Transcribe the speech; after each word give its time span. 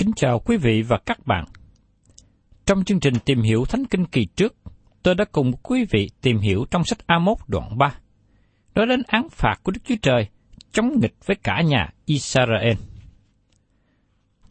Kính 0.00 0.12
chào 0.16 0.38
quý 0.38 0.56
vị 0.56 0.82
và 0.82 0.98
các 1.06 1.26
bạn. 1.26 1.44
Trong 2.66 2.84
chương 2.84 3.00
trình 3.00 3.14
tìm 3.24 3.42
hiểu 3.42 3.64
Thánh 3.64 3.84
Kinh 3.84 4.06
kỳ 4.06 4.24
trước, 4.24 4.54
tôi 5.02 5.14
đã 5.14 5.24
cùng 5.24 5.52
quý 5.62 5.84
vị 5.90 6.10
tìm 6.22 6.38
hiểu 6.38 6.64
trong 6.70 6.84
sách 6.84 6.98
A1 7.06 7.34
đoạn 7.48 7.78
3, 7.78 7.94
nói 8.74 8.86
đến 8.86 9.02
án 9.06 9.28
phạt 9.30 9.54
của 9.62 9.72
Đức 9.72 9.80
Chúa 9.84 9.94
Trời 10.02 10.28
chống 10.72 11.00
nghịch 11.00 11.14
với 11.26 11.36
cả 11.42 11.62
nhà 11.62 11.88
Israel. 12.04 12.76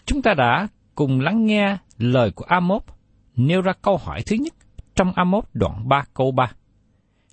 Chúng 0.06 0.22
ta 0.22 0.34
đã 0.34 0.68
cùng 0.96 1.20
lắng 1.20 1.46
nghe 1.46 1.78
lời 1.98 2.32
của 2.32 2.46
A1 2.46 2.80
nêu 3.36 3.62
ra 3.62 3.74
câu 3.82 3.98
hỏi 3.98 4.22
thứ 4.26 4.36
nhất 4.36 4.54
trong 4.96 5.12
A1 5.12 5.42
đoạn 5.54 5.90
3 5.90 6.04
câu 6.14 6.32
3. 6.32 6.52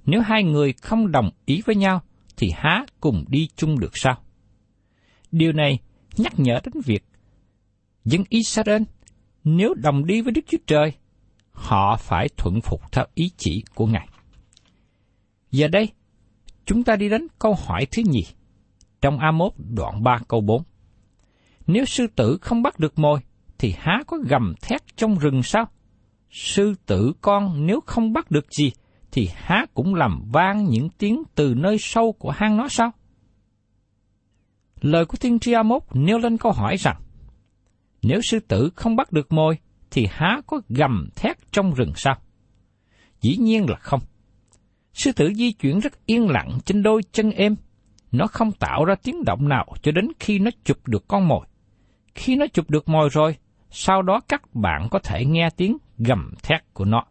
Nếu 0.05 0.21
hai 0.21 0.43
người 0.43 0.73
không 0.73 1.13
đồng 1.13 1.31
ý 1.45 1.63
với 1.67 1.77
nhau, 1.77 2.03
thì 2.37 2.53
há 2.57 2.85
cùng 3.01 3.25
đi 3.29 3.49
chung 3.57 3.79
được 3.79 3.97
sao? 3.97 4.19
Điều 5.33 5.53
này 5.53 5.79
nhắc 6.17 6.33
nhở 6.37 6.61
đến 6.65 6.83
việc 6.85 7.05
dân 8.07 8.25
Israel 8.29 8.83
nếu 9.45 9.75
đồng 9.75 10.07
đi 10.07 10.21
với 10.21 10.33
Đức 10.33 10.41
Chúa 10.47 10.59
Trời, 10.67 10.93
họ 11.51 11.97
phải 11.97 12.29
thuận 12.37 12.61
phục 12.61 12.93
theo 12.93 13.05
ý 13.15 13.31
chỉ 13.37 13.65
của 13.75 13.87
Ngài. 13.87 14.09
Giờ 15.51 15.69
đây, 15.69 15.89
chúng 16.65 16.85
ta 16.85 16.97
đi 16.97 17.09
đến 17.09 17.27
câu 17.39 17.55
hỏi 17.55 17.87
thứ 17.91 18.03
nhì, 18.07 18.25
trong 19.01 19.19
A1 19.19 19.51
đoạn 19.75 20.03
3 20.03 20.19
câu 20.29 20.41
4. 20.41 20.63
Nếu 21.67 21.85
sư 21.85 22.07
tử 22.17 22.39
không 22.41 22.63
bắt 22.63 22.79
được 22.79 22.99
mồi, 22.99 23.21
thì 23.59 23.75
há 23.79 24.03
có 24.07 24.17
gầm 24.29 24.55
thét 24.63 24.97
trong 24.97 25.19
rừng 25.19 25.43
sao? 25.43 25.69
Sư 26.31 26.75
tử 26.87 27.13
con 27.21 27.67
nếu 27.67 27.81
không 27.87 28.13
bắt 28.13 28.31
được 28.31 28.53
gì, 28.53 28.73
thì 29.13 29.29
há 29.35 29.67
cũng 29.75 29.95
làm 29.95 30.23
vang 30.33 30.65
những 30.65 30.89
tiếng 30.99 31.23
từ 31.35 31.55
nơi 31.55 31.77
sâu 31.81 32.13
của 32.13 32.31
hang 32.31 32.57
nó 32.57 32.69
sao? 32.69 32.91
Lời 34.81 35.07
của 35.07 35.17
tiên 35.21 35.39
tri 35.39 35.53
A1 35.53 35.81
nêu 35.93 36.19
lên 36.19 36.39
câu 36.39 36.53
hỏi 36.53 36.77
rằng, 36.77 36.97
nếu 38.03 38.21
sư 38.23 38.41
tử 38.41 38.71
không 38.77 38.97
bắt 38.97 39.13
được 39.13 39.33
mồi, 39.33 39.59
thì 39.91 40.07
há 40.11 40.41
có 40.47 40.61
gầm 40.69 41.09
thét 41.17 41.37
trong 41.53 41.75
rừng 41.75 41.93
sao? 41.97 42.17
Dĩ 43.21 43.37
nhiên 43.37 43.67
là 43.69 43.77
không. 43.77 44.01
Sư 44.93 45.13
tử 45.13 45.33
di 45.35 45.53
chuyển 45.53 45.79
rất 45.79 46.07
yên 46.07 46.29
lặng 46.29 46.59
trên 46.65 46.83
đôi 46.83 47.03
chân 47.13 47.31
êm. 47.31 47.57
Nó 48.13 48.27
không 48.27 48.53
tạo 48.53 48.85
ra 48.85 48.95
tiếng 49.03 49.25
động 49.25 49.49
nào 49.49 49.67
cho 49.83 49.93
đến 49.93 50.09
khi 50.21 50.39
nó 50.39 50.51
chụp 50.65 50.89
được 50.89 51.09
con 51.09 51.29
mồi. 51.29 51.47
Khi 52.15 52.37
nó 52.37 52.47
chụp 52.53 52.71
được 52.71 52.89
mồi 52.89 53.09
rồi, 53.13 53.37
sau 53.71 54.03
đó 54.03 54.21
các 54.29 54.55
bạn 54.55 54.89
có 54.91 54.99
thể 54.99 55.25
nghe 55.25 55.49
tiếng 55.57 55.77
gầm 55.99 56.35
thét 56.43 56.75
của 56.75 56.85
nó. 56.85 57.05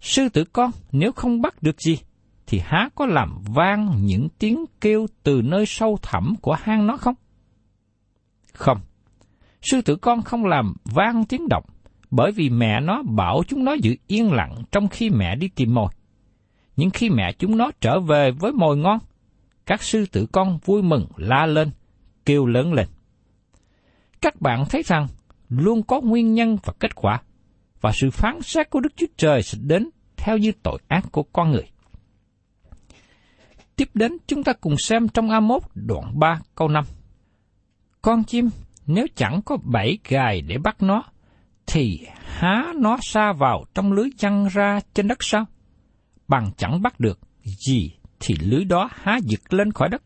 Sư 0.00 0.28
tử 0.28 0.44
con 0.52 0.70
nếu 0.92 1.12
không 1.12 1.42
bắt 1.42 1.62
được 1.62 1.80
gì, 1.80 1.98
thì 2.46 2.58
há 2.64 2.88
có 2.94 3.06
làm 3.06 3.42
vang 3.54 3.96
những 4.00 4.28
tiếng 4.38 4.64
kêu 4.80 5.06
từ 5.22 5.42
nơi 5.44 5.66
sâu 5.66 5.98
thẳm 6.02 6.34
của 6.40 6.56
hang 6.60 6.86
nó 6.86 6.96
không? 6.96 7.14
Không. 8.52 8.80
Sư 9.64 9.82
tử 9.82 9.96
con 9.96 10.22
không 10.22 10.44
làm 10.44 10.74
vang 10.84 11.24
tiếng 11.24 11.48
động, 11.48 11.64
bởi 12.10 12.32
vì 12.32 12.50
mẹ 12.50 12.80
nó 12.80 13.02
bảo 13.02 13.42
chúng 13.48 13.64
nó 13.64 13.72
giữ 13.72 13.94
yên 14.06 14.32
lặng 14.32 14.54
trong 14.72 14.88
khi 14.88 15.10
mẹ 15.10 15.36
đi 15.36 15.48
tìm 15.48 15.74
mồi. 15.74 15.92
Nhưng 16.76 16.90
khi 16.90 17.10
mẹ 17.10 17.32
chúng 17.32 17.56
nó 17.56 17.70
trở 17.80 18.00
về 18.00 18.30
với 18.30 18.52
mồi 18.52 18.76
ngon, 18.76 18.98
các 19.66 19.82
sư 19.82 20.06
tử 20.12 20.26
con 20.32 20.58
vui 20.64 20.82
mừng 20.82 21.06
la 21.16 21.46
lên, 21.46 21.70
kêu 22.26 22.46
lớn 22.46 22.72
lên. 22.72 22.86
Các 24.20 24.40
bạn 24.40 24.64
thấy 24.70 24.82
rằng 24.82 25.06
luôn 25.48 25.82
có 25.82 26.00
nguyên 26.00 26.34
nhân 26.34 26.56
và 26.64 26.72
kết 26.80 26.94
quả, 26.94 27.22
và 27.80 27.92
sự 27.92 28.10
phán 28.10 28.42
xét 28.42 28.70
của 28.70 28.80
Đức 28.80 28.92
Chúa 28.96 29.06
Trời 29.16 29.42
sẽ 29.42 29.58
đến 29.62 29.90
theo 30.16 30.38
như 30.38 30.52
tội 30.62 30.78
ác 30.88 31.04
của 31.12 31.22
con 31.22 31.50
người. 31.50 31.70
Tiếp 33.76 33.88
đến 33.94 34.16
chúng 34.26 34.44
ta 34.44 34.52
cùng 34.52 34.76
xem 34.78 35.08
trong 35.08 35.28
A1 35.28 35.58
đoạn 35.74 36.18
3 36.18 36.40
câu 36.54 36.68
5. 36.68 36.84
Con 38.02 38.24
chim 38.24 38.50
nếu 38.86 39.06
chẳng 39.16 39.40
có 39.44 39.56
bảy 39.56 39.98
gài 40.08 40.40
để 40.40 40.58
bắt 40.58 40.82
nó, 40.82 41.04
thì 41.66 42.00
há 42.24 42.72
nó 42.76 42.98
xa 43.02 43.32
vào 43.32 43.64
trong 43.74 43.92
lưới 43.92 44.08
chăn 44.18 44.46
ra 44.46 44.80
trên 44.94 45.08
đất 45.08 45.18
sao? 45.20 45.44
Bằng 46.28 46.50
chẳng 46.56 46.82
bắt 46.82 47.00
được 47.00 47.20
gì 47.44 47.90
thì 48.20 48.34
lưới 48.40 48.64
đó 48.64 48.90
há 48.92 49.18
giật 49.22 49.54
lên 49.54 49.72
khỏi 49.72 49.88
đất. 49.88 50.02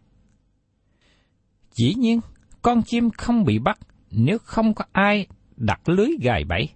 Dĩ 1.72 1.94
nhiên, 1.94 2.20
con 2.62 2.82
chim 2.82 3.10
không 3.10 3.44
bị 3.44 3.58
bắt 3.58 3.78
nếu 4.10 4.38
không 4.38 4.74
có 4.74 4.84
ai 4.92 5.26
đặt 5.56 5.88
lưới 5.88 6.10
gài 6.22 6.44
bẫy. 6.44 6.68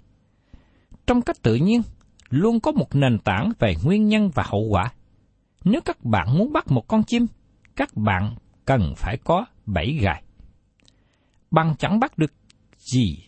Trong 1.06 1.22
cách 1.22 1.36
tự 1.42 1.54
nhiên, 1.54 1.82
luôn 2.30 2.60
có 2.60 2.72
một 2.72 2.94
nền 2.94 3.18
tảng 3.18 3.52
về 3.58 3.74
nguyên 3.84 4.08
nhân 4.08 4.30
và 4.34 4.42
hậu 4.46 4.66
quả. 4.70 4.92
Nếu 5.64 5.80
các 5.84 6.04
bạn 6.04 6.38
muốn 6.38 6.52
bắt 6.52 6.70
một 6.70 6.88
con 6.88 7.02
chim, 7.04 7.26
các 7.76 7.96
bạn 7.96 8.34
cần 8.64 8.92
phải 8.96 9.16
có 9.24 9.44
bảy 9.66 9.98
gài. 10.02 10.22
Bằng 11.52 11.74
chẳng 11.78 12.00
bắt 12.00 12.18
được 12.18 12.32
gì, 12.78 13.18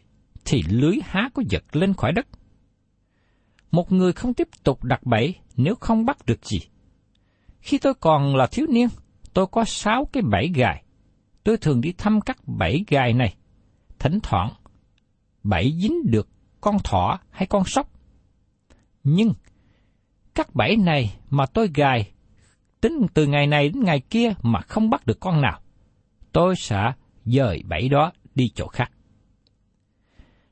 thì 0.44 0.62
lưới 0.68 0.96
há 1.04 1.28
có 1.34 1.42
giật 1.48 1.64
lên 1.72 1.94
khỏi 1.94 2.12
đất. 2.12 2.26
Một 3.70 3.92
người 3.92 4.12
không 4.12 4.34
tiếp 4.34 4.48
tục 4.62 4.84
đặt 4.84 5.02
bẫy 5.02 5.34
nếu 5.56 5.74
không 5.74 6.04
bắt 6.04 6.26
được 6.26 6.46
gì. 6.46 6.58
Khi 7.60 7.78
tôi 7.78 7.94
còn 7.94 8.36
là 8.36 8.46
thiếu 8.46 8.66
niên, 8.70 8.88
tôi 9.34 9.46
có 9.46 9.64
sáu 9.64 10.08
cái 10.12 10.22
bẫy 10.22 10.52
gài. 10.54 10.84
Tôi 11.44 11.56
thường 11.56 11.80
đi 11.80 11.92
thăm 11.92 12.20
các 12.20 12.38
bẫy 12.46 12.84
gài 12.88 13.12
này. 13.12 13.34
Thỉnh 13.98 14.18
thoảng, 14.22 14.52
bẫy 15.42 15.74
dính 15.80 16.10
được 16.10 16.28
con 16.60 16.76
thỏ 16.84 17.18
hay 17.30 17.46
con 17.46 17.64
sóc. 17.64 17.90
Nhưng, 19.04 19.32
các 20.34 20.54
bẫy 20.54 20.76
này 20.76 21.16
mà 21.30 21.46
tôi 21.46 21.70
gài 21.74 22.12
tính 22.80 23.06
từ 23.14 23.26
ngày 23.26 23.46
này 23.46 23.68
đến 23.68 23.84
ngày 23.84 24.00
kia 24.00 24.34
mà 24.42 24.60
không 24.60 24.90
bắt 24.90 25.06
được 25.06 25.20
con 25.20 25.40
nào, 25.40 25.60
tôi 26.32 26.56
sẽ 26.56 26.92
dời 27.24 27.62
bẫy 27.68 27.88
đó 27.88 28.12
đi 28.34 28.50
chỗ 28.54 28.66
khác. 28.66 28.90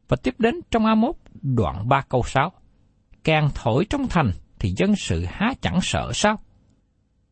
Và 0.09 0.17
tiếp 0.23 0.35
đến 0.39 0.55
trong 0.71 0.83
A1 0.83 1.13
đoạn 1.43 1.89
3 1.89 2.03
câu 2.09 2.23
6. 2.27 2.53
Càng 3.25 3.51
thổi 3.55 3.87
trong 3.91 4.07
thành 4.09 4.31
thì 4.59 4.75
dân 4.77 4.97
sự 4.97 5.25
há 5.29 5.53
chẳng 5.61 5.79
sợ 5.83 6.11
sao? 6.15 6.43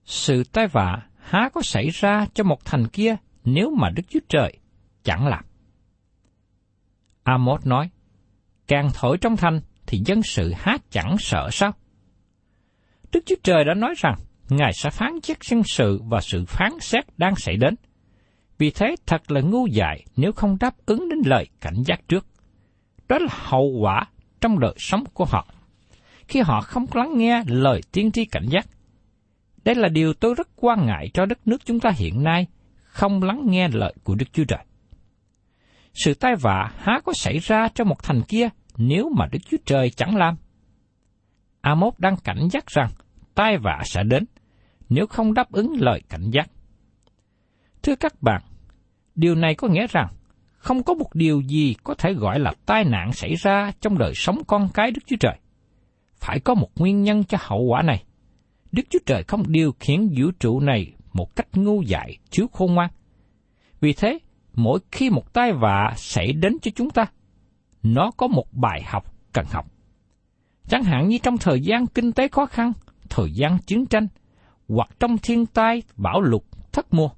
Sự 0.04 0.44
tai 0.44 0.66
vạ 0.66 1.02
há 1.16 1.48
có 1.54 1.62
xảy 1.62 1.88
ra 1.90 2.26
cho 2.34 2.44
một 2.44 2.64
thành 2.64 2.88
kia 2.88 3.16
nếu 3.44 3.70
mà 3.78 3.90
Đức 3.90 4.02
Chúa 4.08 4.20
Trời 4.28 4.58
chẳng 5.04 5.26
làm. 5.26 5.44
Amos 7.22 7.66
nói, 7.66 7.90
càng 8.66 8.90
thổi 8.94 9.18
trong 9.20 9.36
thành 9.36 9.60
thì 9.86 10.02
dân 10.06 10.22
sự 10.22 10.52
há 10.56 10.76
chẳng 10.90 11.16
sợ 11.18 11.48
sao? 11.52 11.72
Đức 13.12 13.20
Chúa 13.26 13.36
Trời 13.42 13.64
đã 13.64 13.74
nói 13.74 13.94
rằng 13.96 14.14
Ngài 14.50 14.72
sẽ 14.72 14.90
phán 14.90 15.20
xét 15.22 15.44
dân 15.44 15.62
sự 15.64 16.00
và 16.08 16.20
sự 16.20 16.44
phán 16.48 16.72
xét 16.80 17.04
đang 17.18 17.36
xảy 17.36 17.56
đến. 17.56 17.74
Vì 18.60 18.70
thế 18.70 18.96
thật 19.06 19.30
là 19.30 19.40
ngu 19.40 19.66
dại 19.66 20.04
nếu 20.16 20.32
không 20.32 20.56
đáp 20.60 20.74
ứng 20.86 21.08
đến 21.08 21.18
lời 21.24 21.46
cảnh 21.60 21.82
giác 21.86 22.08
trước. 22.08 22.26
Đó 23.08 23.18
là 23.18 23.28
hậu 23.30 23.70
quả 23.80 24.06
trong 24.40 24.58
đời 24.58 24.74
sống 24.76 25.04
của 25.14 25.24
họ. 25.24 25.46
Khi 26.28 26.40
họ 26.40 26.60
không 26.60 26.86
lắng 26.94 27.18
nghe 27.18 27.42
lời 27.46 27.80
tiên 27.92 28.12
tri 28.12 28.24
cảnh 28.24 28.46
giác. 28.50 28.66
Đây 29.64 29.74
là 29.74 29.88
điều 29.88 30.12
tôi 30.14 30.34
rất 30.34 30.48
quan 30.56 30.86
ngại 30.86 31.10
cho 31.14 31.26
đất 31.26 31.46
nước 31.46 31.64
chúng 31.64 31.80
ta 31.80 31.90
hiện 31.96 32.22
nay, 32.22 32.46
không 32.84 33.22
lắng 33.22 33.42
nghe 33.46 33.68
lời 33.68 33.94
của 34.04 34.14
Đức 34.14 34.26
Chúa 34.32 34.44
Trời. 34.44 34.64
Sự 35.94 36.14
tai 36.14 36.36
vạ 36.36 36.72
há 36.76 37.00
có 37.04 37.12
xảy 37.12 37.38
ra 37.38 37.68
cho 37.74 37.84
một 37.84 38.02
thành 38.02 38.22
kia 38.28 38.48
nếu 38.76 39.10
mà 39.16 39.26
Đức 39.32 39.38
Chúa 39.50 39.58
Trời 39.66 39.90
chẳng 39.90 40.16
làm. 40.16 40.36
Amos 41.60 41.94
đang 41.98 42.16
cảnh 42.24 42.48
giác 42.50 42.66
rằng 42.66 42.90
tai 43.34 43.58
vạ 43.58 43.82
sẽ 43.84 44.02
đến 44.02 44.24
nếu 44.88 45.06
không 45.06 45.34
đáp 45.34 45.52
ứng 45.52 45.72
lời 45.80 46.02
cảnh 46.08 46.30
giác. 46.30 46.50
Thưa 47.82 47.96
các 47.96 48.22
bạn, 48.22 48.42
điều 49.14 49.34
này 49.34 49.54
có 49.54 49.68
nghĩa 49.68 49.86
rằng 49.86 50.08
không 50.60 50.82
có 50.82 50.94
một 50.94 51.14
điều 51.14 51.40
gì 51.40 51.76
có 51.84 51.94
thể 51.94 52.12
gọi 52.12 52.38
là 52.38 52.52
tai 52.66 52.84
nạn 52.84 53.12
xảy 53.12 53.34
ra 53.34 53.72
trong 53.80 53.98
đời 53.98 54.12
sống 54.14 54.42
con 54.46 54.68
cái 54.74 54.90
Đức 54.90 55.00
Chúa 55.06 55.16
Trời. 55.20 55.38
Phải 56.16 56.40
có 56.40 56.54
một 56.54 56.68
nguyên 56.76 57.02
nhân 57.02 57.24
cho 57.24 57.38
hậu 57.40 57.62
quả 57.62 57.82
này. 57.82 58.04
Đức 58.72 58.82
Chúa 58.90 58.98
Trời 59.06 59.22
không 59.22 59.42
điều 59.52 59.72
khiển 59.80 60.08
vũ 60.16 60.30
trụ 60.40 60.60
này 60.60 60.92
một 61.12 61.36
cách 61.36 61.48
ngu 61.54 61.82
dại, 61.82 62.18
thiếu 62.30 62.46
khôn 62.52 62.74
ngoan. 62.74 62.90
Vì 63.80 63.92
thế, 63.92 64.18
mỗi 64.54 64.78
khi 64.92 65.10
một 65.10 65.32
tai 65.32 65.52
vạ 65.52 65.92
xảy 65.96 66.32
đến 66.32 66.56
cho 66.62 66.70
chúng 66.74 66.90
ta, 66.90 67.06
nó 67.82 68.10
có 68.16 68.26
một 68.26 68.46
bài 68.52 68.82
học 68.86 69.14
cần 69.32 69.46
học. 69.50 69.66
Chẳng 70.68 70.84
hạn 70.84 71.08
như 71.08 71.18
trong 71.22 71.38
thời 71.38 71.60
gian 71.60 71.86
kinh 71.86 72.12
tế 72.12 72.28
khó 72.28 72.46
khăn, 72.46 72.72
thời 73.08 73.32
gian 73.32 73.58
chiến 73.66 73.86
tranh, 73.86 74.06
hoặc 74.68 74.88
trong 75.00 75.18
thiên 75.18 75.46
tai, 75.46 75.82
bão 75.96 76.20
lụt, 76.20 76.42
thất 76.72 76.94
mùa. 76.94 77.08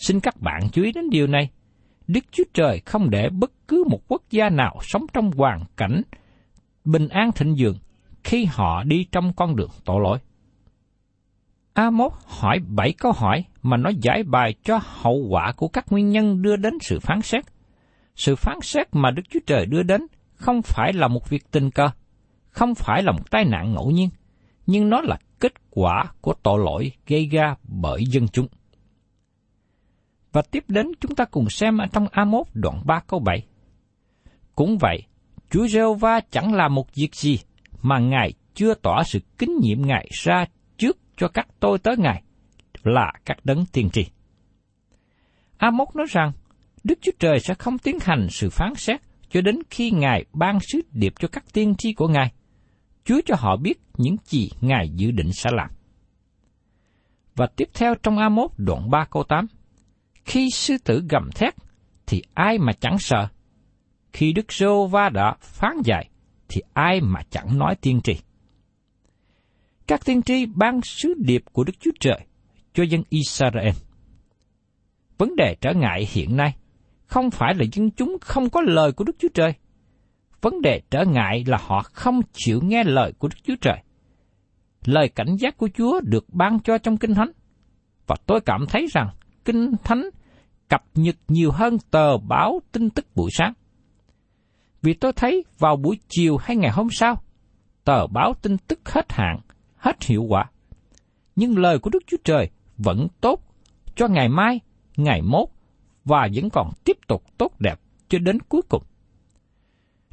Xin 0.00 0.20
các 0.20 0.40
bạn 0.40 0.68
chú 0.72 0.82
ý 0.82 0.92
đến 0.92 1.10
điều 1.10 1.26
này. 1.26 1.50
Đức 2.06 2.24
Chúa 2.30 2.44
Trời 2.54 2.80
không 2.86 3.10
để 3.10 3.28
bất 3.28 3.52
cứ 3.68 3.84
một 3.90 4.00
quốc 4.08 4.22
gia 4.30 4.48
nào 4.48 4.78
sống 4.82 5.06
trong 5.12 5.30
hoàn 5.30 5.64
cảnh 5.76 6.02
bình 6.84 7.08
an 7.08 7.32
thịnh 7.32 7.54
vượng 7.58 7.78
khi 8.24 8.44
họ 8.44 8.82
đi 8.84 9.06
trong 9.12 9.32
con 9.32 9.56
đường 9.56 9.70
tội 9.84 10.00
lỗi. 10.02 10.18
Amos 11.72 12.12
hỏi 12.26 12.58
bảy 12.68 12.92
câu 12.92 13.12
hỏi 13.12 13.44
mà 13.62 13.76
nó 13.76 13.90
giải 14.02 14.22
bài 14.22 14.54
cho 14.64 14.80
hậu 14.82 15.26
quả 15.28 15.52
của 15.52 15.68
các 15.68 15.92
nguyên 15.92 16.10
nhân 16.10 16.42
đưa 16.42 16.56
đến 16.56 16.74
sự 16.80 17.00
phán 17.00 17.22
xét. 17.22 17.44
Sự 18.16 18.36
phán 18.36 18.58
xét 18.62 18.88
mà 18.92 19.10
Đức 19.10 19.22
Chúa 19.30 19.40
Trời 19.46 19.66
đưa 19.66 19.82
đến 19.82 20.06
không 20.34 20.62
phải 20.62 20.92
là 20.92 21.08
một 21.08 21.30
việc 21.30 21.50
tình 21.50 21.70
cờ, 21.70 21.88
không 22.50 22.74
phải 22.74 23.02
là 23.02 23.12
một 23.12 23.30
tai 23.30 23.44
nạn 23.44 23.74
ngẫu 23.74 23.90
nhiên, 23.90 24.08
nhưng 24.66 24.90
nó 24.90 25.00
là 25.00 25.18
kết 25.40 25.52
quả 25.70 26.04
của 26.20 26.34
tội 26.42 26.64
lỗi 26.64 26.92
gây 27.06 27.26
ra 27.26 27.54
bởi 27.62 28.04
dân 28.04 28.28
chúng. 28.28 28.46
Và 30.32 30.42
tiếp 30.42 30.64
đến 30.68 30.86
chúng 31.00 31.14
ta 31.14 31.24
cùng 31.24 31.50
xem 31.50 31.78
ở 31.78 31.86
trong 31.92 32.06
A1 32.06 32.42
đoạn 32.54 32.82
3 32.84 33.00
câu 33.06 33.20
7. 33.20 33.46
Cũng 34.54 34.78
vậy, 34.78 35.02
Chúa 35.50 35.66
giê 35.66 35.80
va 36.00 36.20
chẳng 36.30 36.54
là 36.54 36.68
một 36.68 36.94
việc 36.94 37.14
gì 37.14 37.38
mà 37.82 37.98
Ngài 37.98 38.32
chưa 38.54 38.74
tỏ 38.74 39.02
sự 39.06 39.18
kính 39.38 39.58
nhiệm 39.62 39.82
Ngài 39.82 40.08
ra 40.24 40.44
trước 40.78 40.98
cho 41.16 41.28
các 41.28 41.48
tôi 41.60 41.78
tới 41.78 41.96
Ngài 41.98 42.22
là 42.82 43.12
các 43.24 43.44
đấng 43.44 43.66
tiên 43.66 43.90
tri. 43.90 44.06
A1 45.58 45.86
nói 45.94 46.06
rằng, 46.10 46.32
Đức 46.84 46.98
Chúa 47.02 47.12
Trời 47.18 47.40
sẽ 47.40 47.54
không 47.54 47.78
tiến 47.78 47.98
hành 48.00 48.26
sự 48.30 48.50
phán 48.50 48.74
xét 48.74 49.00
cho 49.30 49.40
đến 49.40 49.58
khi 49.70 49.90
Ngài 49.90 50.24
ban 50.32 50.58
sứ 50.60 50.80
điệp 50.92 51.12
cho 51.18 51.28
các 51.28 51.44
tiên 51.52 51.74
tri 51.78 51.92
của 51.92 52.08
Ngài. 52.08 52.32
Chúa 53.04 53.20
cho 53.26 53.34
họ 53.38 53.56
biết 53.56 53.80
những 53.96 54.16
gì 54.24 54.50
Ngài 54.60 54.88
dự 54.88 55.10
định 55.10 55.32
sẽ 55.32 55.50
làm. 55.52 55.70
Và 57.36 57.46
tiếp 57.46 57.68
theo 57.74 57.94
trong 58.02 58.16
A1 58.16 58.48
đoạn 58.56 58.90
3 58.90 59.04
câu 59.10 59.22
8, 59.22 59.46
khi 60.24 60.48
sư 60.50 60.76
tử 60.84 61.02
gầm 61.08 61.30
thét, 61.34 61.54
thì 62.06 62.22
ai 62.34 62.58
mà 62.58 62.72
chẳng 62.80 62.98
sợ? 62.98 63.28
Khi 64.12 64.32
Đức 64.32 64.52
Sô 64.52 64.86
Va 64.86 65.08
đã 65.08 65.36
phán 65.40 65.74
dạy, 65.84 66.10
thì 66.48 66.60
ai 66.72 67.00
mà 67.00 67.20
chẳng 67.30 67.58
nói 67.58 67.74
tiên 67.80 68.00
tri? 68.04 68.12
Các 69.86 70.04
tiên 70.04 70.22
tri 70.22 70.46
ban 70.46 70.80
sứ 70.82 71.14
điệp 71.18 71.42
của 71.52 71.64
Đức 71.64 71.72
Chúa 71.80 71.90
Trời 72.00 72.20
cho 72.74 72.82
dân 72.82 73.02
Israel. 73.08 73.74
Vấn 75.18 75.36
đề 75.36 75.56
trở 75.60 75.72
ngại 75.72 76.08
hiện 76.12 76.36
nay 76.36 76.56
không 77.06 77.30
phải 77.30 77.54
là 77.54 77.64
dân 77.72 77.90
chúng 77.90 78.16
không 78.20 78.50
có 78.50 78.60
lời 78.60 78.92
của 78.92 79.04
Đức 79.04 79.16
Chúa 79.18 79.28
Trời. 79.34 79.52
Vấn 80.40 80.60
đề 80.62 80.80
trở 80.90 81.04
ngại 81.04 81.44
là 81.46 81.58
họ 81.60 81.82
không 81.82 82.20
chịu 82.32 82.60
nghe 82.64 82.84
lời 82.84 83.12
của 83.18 83.28
Đức 83.28 83.36
Chúa 83.44 83.56
Trời. 83.60 83.82
Lời 84.84 85.08
cảnh 85.08 85.36
giác 85.38 85.56
của 85.56 85.68
Chúa 85.74 86.00
được 86.00 86.24
ban 86.28 86.60
cho 86.60 86.78
trong 86.78 86.96
Kinh 86.96 87.14
Thánh. 87.14 87.30
Và 88.06 88.16
tôi 88.26 88.40
cảm 88.40 88.64
thấy 88.68 88.86
rằng 88.92 89.08
Kinh 89.44 89.72
Thánh 89.84 90.10
cập 90.68 90.84
nhật 90.94 91.16
nhiều 91.28 91.50
hơn 91.50 91.78
tờ 91.90 92.18
báo 92.18 92.60
tin 92.72 92.90
tức 92.90 93.06
buổi 93.14 93.30
sáng. 93.32 93.52
Vì 94.82 94.94
tôi 94.94 95.12
thấy 95.12 95.44
vào 95.58 95.76
buổi 95.76 95.98
chiều 96.08 96.36
hay 96.36 96.56
ngày 96.56 96.70
hôm 96.70 96.88
sau, 96.90 97.22
tờ 97.84 98.06
báo 98.06 98.34
tin 98.42 98.56
tức 98.58 98.88
hết 98.88 99.12
hạn, 99.12 99.40
hết 99.76 100.04
hiệu 100.04 100.22
quả. 100.22 100.50
Nhưng 101.36 101.58
lời 101.58 101.78
của 101.78 101.90
Đức 101.90 102.02
Chúa 102.06 102.16
Trời 102.24 102.50
vẫn 102.78 103.06
tốt 103.20 103.40
cho 103.96 104.08
ngày 104.08 104.28
mai, 104.28 104.60
ngày 104.96 105.22
mốt 105.22 105.48
và 106.04 106.28
vẫn 106.34 106.50
còn 106.50 106.70
tiếp 106.84 106.96
tục 107.06 107.24
tốt 107.38 107.52
đẹp 107.58 107.80
cho 108.08 108.18
đến 108.18 108.38
cuối 108.40 108.62
cùng. 108.68 108.82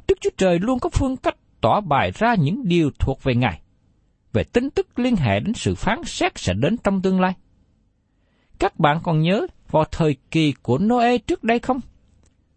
Đức 0.08 0.18
Chúa 0.20 0.30
Trời 0.36 0.58
luôn 0.58 0.78
có 0.78 0.88
phương 0.88 1.16
cách 1.16 1.36
tỏ 1.60 1.80
bài 1.80 2.10
ra 2.14 2.34
những 2.34 2.62
điều 2.64 2.90
thuộc 2.98 3.22
về 3.22 3.34
Ngài, 3.34 3.60
về 4.32 4.44
tin 4.44 4.70
tức 4.70 4.98
liên 4.98 5.16
hệ 5.16 5.40
đến 5.40 5.54
sự 5.54 5.74
phán 5.74 6.04
xét 6.04 6.32
sẽ 6.38 6.54
đến 6.54 6.76
trong 6.84 7.02
tương 7.02 7.20
lai. 7.20 7.34
Các 8.58 8.78
bạn 8.78 9.00
còn 9.02 9.20
nhớ 9.20 9.46
vào 9.70 9.84
thời 9.92 10.16
kỳ 10.30 10.52
của 10.62 10.78
Noe 10.78 11.18
trước 11.18 11.44
đây 11.44 11.58
không? 11.58 11.80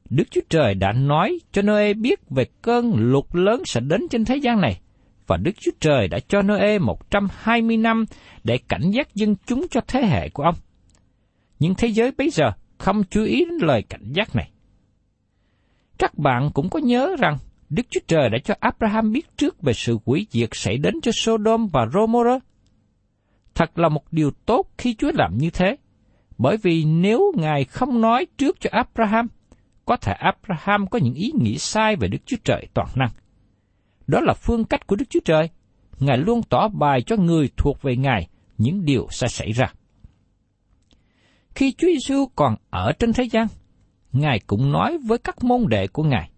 Đức 0.10 0.24
Chúa 0.32 0.42
Trời 0.50 0.74
đã 0.74 0.92
nói 0.92 1.40
cho 1.52 1.62
Noe 1.62 1.94
biết 1.94 2.20
về 2.30 2.46
cơn 2.62 2.94
lụt 2.96 3.26
lớn 3.34 3.62
sẽ 3.66 3.80
đến 3.80 4.02
trên 4.10 4.26
thế 4.26 4.36
gian 4.36 4.62
này, 4.62 4.82
và 5.28 5.38
Đức 5.38 5.52
Chúa 5.60 5.72
Trời 5.80 6.08
đã 6.08 6.20
cho 6.28 6.42
Noe 6.42 6.80
120 6.80 7.78
năm 7.78 8.06
để 8.44 8.58
cảnh 8.68 8.92
giác 8.92 9.16
dân 9.16 9.36
chúng 9.46 9.68
cho 9.72 9.82
thế 9.88 10.06
hệ 10.06 10.30
của 10.30 10.44
ông. 10.44 10.56
Nhưng 11.60 11.76
thế 11.76 11.88
giới 11.88 12.12
bây 12.12 12.30
giờ 12.30 12.52
không 12.78 13.04
chú 13.04 13.24
ý 13.24 13.46
đến 13.46 13.58
lời 13.62 13.84
cảnh 13.90 14.12
giác 14.14 14.36
này. 14.36 14.52
Các 15.98 16.18
bạn 16.18 16.50
cũng 16.54 16.70
có 16.70 16.80
nhớ 16.80 17.16
rằng 17.20 17.38
Đức 17.70 17.84
Chúa 17.90 18.00
Trời 18.08 18.30
đã 18.30 18.38
cho 18.44 18.54
Abraham 18.60 19.12
biết 19.12 19.38
trước 19.38 19.62
về 19.62 19.74
sự 19.74 19.98
hủy 20.06 20.28
diệt 20.30 20.50
xảy 20.52 20.78
đến 20.78 21.02
cho 21.02 21.12
Sodom 21.12 21.68
và 21.68 21.86
Gomorrah. 21.94 22.44
Thật 23.56 23.80
là 23.80 23.90
một 23.90 24.04
điều 24.14 24.32
tốt 24.46 24.66
khi 24.78 24.96
Chúa 24.96 25.12
làm 25.14 25.38
như 25.38 25.50
thế, 25.50 25.76
bởi 26.38 26.58
vì 26.58 26.86
nếu 26.86 27.32
Ngài 27.38 27.64
không 27.64 28.02
nói 28.02 28.26
trước 28.38 28.58
cho 28.60 28.70
Abraham, 28.74 29.28
có 29.86 29.98
thể 29.98 30.14
Abraham 30.14 30.88
có 30.88 31.00
những 31.00 31.14
ý 31.14 31.32
nghĩ 31.40 31.58
sai 31.58 31.96
về 31.96 32.08
Đức 32.08 32.18
Chúa 32.26 32.38
Trời 32.44 32.68
toàn 32.74 32.88
năng. 32.96 33.10
Đó 34.08 34.20
là 34.22 34.34
phương 34.34 34.66
cách 34.66 34.88
của 34.88 34.96
Đức 34.96 35.06
Chúa 35.10 35.20
Trời. 35.26 35.50
Ngài 36.00 36.18
luôn 36.18 36.42
tỏ 36.50 36.68
bài 36.68 37.02
cho 37.02 37.16
người 37.16 37.50
thuộc 37.58 37.82
về 37.82 37.96
Ngài 37.96 38.28
những 38.58 38.86
điều 38.86 39.08
sẽ 39.10 39.28
xảy 39.28 39.52
ra. 39.52 39.74
Khi 41.56 41.72
Chúa 41.72 41.88
Giêsu 41.88 42.26
còn 42.36 42.56
ở 42.70 42.92
trên 43.00 43.14
thế 43.14 43.24
gian, 43.24 43.48
Ngài 44.12 44.40
cũng 44.48 44.72
nói 44.72 44.98
với 44.98 45.18
các 45.18 45.44
môn 45.44 45.66
đệ 45.70 45.88
của 45.88 46.04
Ngài. 46.04 46.32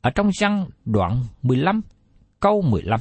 Ở 0.00 0.10
trong 0.10 0.30
răng 0.32 0.66
đoạn 0.84 1.22
15, 1.42 1.80
câu 2.40 2.62
15. 2.62 3.00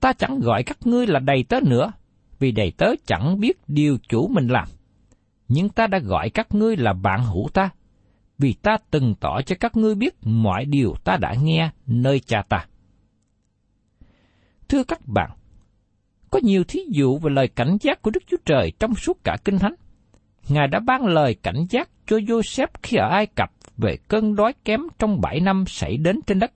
Ta 0.00 0.12
chẳng 0.12 0.40
gọi 0.40 0.62
các 0.62 0.78
ngươi 0.84 1.06
là 1.06 1.20
đầy 1.20 1.44
tớ 1.48 1.60
nữa, 1.66 1.92
vì 2.38 2.52
đầy 2.52 2.72
tớ 2.76 2.86
chẳng 3.06 3.40
biết 3.40 3.58
điều 3.68 3.98
chủ 4.08 4.28
mình 4.28 4.48
làm. 4.48 4.68
Nhưng 5.48 5.68
ta 5.68 5.86
đã 5.86 5.98
gọi 5.98 6.30
các 6.30 6.54
ngươi 6.54 6.76
là 6.76 6.92
bạn 6.92 7.24
hữu 7.24 7.48
ta, 7.54 7.70
vì 8.38 8.52
ta 8.52 8.76
từng 8.90 9.14
tỏ 9.20 9.40
cho 9.46 9.56
các 9.60 9.76
ngươi 9.76 9.94
biết 9.94 10.14
mọi 10.22 10.64
điều 10.64 10.94
ta 11.04 11.16
đã 11.16 11.34
nghe 11.42 11.70
nơi 11.86 12.20
cha 12.20 12.42
ta. 12.48 12.66
Thưa 14.68 14.84
các 14.84 15.00
bạn, 15.06 15.30
có 16.30 16.40
nhiều 16.42 16.64
thí 16.64 16.80
dụ 16.88 17.18
về 17.18 17.30
lời 17.30 17.48
cảnh 17.48 17.76
giác 17.80 18.02
của 18.02 18.10
Đức 18.10 18.22
Chúa 18.26 18.36
Trời 18.44 18.72
trong 18.80 18.94
suốt 18.94 19.24
cả 19.24 19.36
Kinh 19.44 19.58
Thánh. 19.58 19.74
Ngài 20.48 20.68
đã 20.68 20.80
ban 20.80 21.06
lời 21.06 21.34
cảnh 21.34 21.66
giác 21.70 21.88
cho 22.06 22.16
Joseph 22.16 22.68
khi 22.82 22.96
ở 22.96 23.08
Ai 23.08 23.26
Cập 23.26 23.50
về 23.76 23.96
cơn 24.08 24.34
đói 24.34 24.52
kém 24.64 24.80
trong 24.98 25.20
bảy 25.20 25.40
năm 25.40 25.64
xảy 25.66 25.96
đến 25.96 26.20
trên 26.26 26.38
đất. 26.38 26.52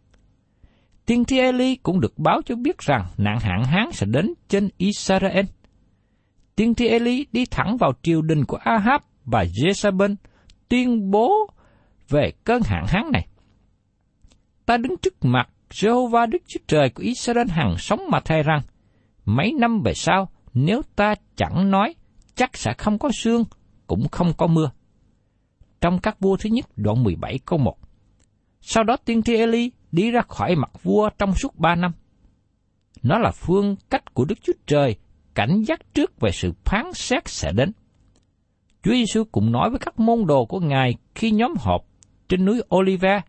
Tiên 1.06 1.24
tri 1.24 1.38
Eli 1.38 1.76
cũng 1.76 2.00
được 2.00 2.18
báo 2.18 2.40
cho 2.46 2.56
biết 2.56 2.78
rằng 2.78 3.06
nạn 3.18 3.38
hạn 3.40 3.64
hán 3.64 3.92
sẽ 3.92 4.06
đến 4.06 4.34
trên 4.48 4.68
Israel. 4.76 5.46
Tiên 6.56 6.74
tri 6.74 6.86
Eli 6.86 7.26
đi 7.32 7.44
thẳng 7.46 7.76
vào 7.76 7.92
triều 8.02 8.22
đình 8.22 8.44
của 8.44 8.56
Ahab 8.56 9.00
và 9.24 9.44
Jezebel 9.44 10.16
tuyên 10.68 11.10
bố 11.10 11.46
về 12.08 12.32
cơn 12.44 12.62
hạn 12.64 12.84
hán 12.88 13.04
này. 13.12 13.26
Ta 14.66 14.76
đứng 14.76 14.96
trước 14.96 15.24
mặt 15.24 15.48
Jehovah 15.70 16.26
Đức 16.30 16.42
Chúa 16.46 16.60
Trời 16.66 16.90
của 16.90 17.02
Israel 17.02 17.48
hằng 17.48 17.74
sống 17.78 18.00
mà 18.10 18.20
thay 18.24 18.42
rằng, 18.42 18.60
mấy 19.24 19.52
năm 19.52 19.82
về 19.84 19.94
sau, 19.94 20.28
nếu 20.54 20.82
ta 20.96 21.14
chẳng 21.36 21.70
nói, 21.70 21.94
chắc 22.34 22.56
sẽ 22.56 22.72
không 22.78 22.98
có 22.98 23.10
sương, 23.12 23.44
cũng 23.86 24.08
không 24.08 24.32
có 24.36 24.46
mưa. 24.46 24.70
Trong 25.80 25.98
các 25.98 26.20
vua 26.20 26.36
thứ 26.36 26.50
nhất 26.50 26.64
đoạn 26.76 27.02
17 27.04 27.38
câu 27.46 27.58
1. 27.58 27.76
Sau 28.60 28.84
đó 28.84 28.96
tiên 29.04 29.22
tri 29.22 29.36
Eli 29.36 29.70
đi 29.92 30.10
ra 30.10 30.20
khỏi 30.28 30.56
mặt 30.56 30.70
vua 30.82 31.10
trong 31.18 31.34
suốt 31.34 31.58
ba 31.58 31.74
năm. 31.74 31.92
Nó 33.02 33.18
là 33.18 33.30
phương 33.30 33.76
cách 33.90 34.14
của 34.14 34.24
Đức 34.24 34.38
Chúa 34.42 34.52
Trời 34.66 34.96
cảnh 35.34 35.62
giác 35.62 35.94
trước 35.94 36.20
về 36.20 36.30
sự 36.32 36.52
phán 36.64 36.92
xét 36.94 37.28
sẽ 37.28 37.52
đến. 37.52 37.72
Chúa 38.82 38.92
Giêsu 38.92 39.24
cũng 39.24 39.52
nói 39.52 39.70
với 39.70 39.78
các 39.78 40.00
môn 40.00 40.26
đồ 40.26 40.44
của 40.44 40.60
Ngài 40.60 40.94
khi 41.14 41.30
nhóm 41.30 41.54
họp 41.58 41.84
trên 42.28 42.44
núi 42.44 42.62
Olive 42.76 43.20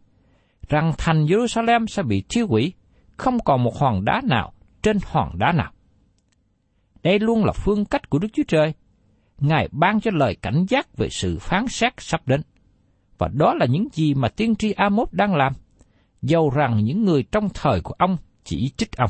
rằng 0.69 0.91
thành 0.97 1.25
Jerusalem 1.25 1.85
sẽ 1.87 2.03
bị 2.03 2.23
thiêu 2.29 2.47
hủy, 2.47 2.73
không 3.17 3.39
còn 3.39 3.63
một 3.63 3.77
hòn 3.79 4.05
đá 4.05 4.21
nào 4.23 4.53
trên 4.81 4.97
hòn 5.05 5.39
đá 5.39 5.51
nào. 5.51 5.71
Đây 7.03 7.19
luôn 7.19 7.45
là 7.45 7.51
phương 7.51 7.85
cách 7.85 8.09
của 8.09 8.19
Đức 8.19 8.27
Chúa 8.33 8.43
Trời. 8.47 8.73
Ngài 9.37 9.69
ban 9.71 10.01
cho 10.01 10.11
lời 10.13 10.35
cảnh 10.41 10.65
giác 10.69 10.97
về 10.97 11.07
sự 11.11 11.37
phán 11.39 11.67
xét 11.67 11.93
sắp 11.97 12.27
đến. 12.27 12.41
Và 13.17 13.27
đó 13.33 13.53
là 13.53 13.65
những 13.65 13.87
gì 13.91 14.13
mà 14.13 14.29
tiên 14.29 14.55
tri 14.55 14.71
Amos 14.71 15.09
đang 15.11 15.35
làm, 15.35 15.53
dầu 16.21 16.49
rằng 16.49 16.83
những 16.83 17.05
người 17.05 17.23
trong 17.23 17.49
thời 17.53 17.81
của 17.81 17.93
ông 17.97 18.17
chỉ 18.43 18.71
trích 18.77 18.97
ông. 18.97 19.09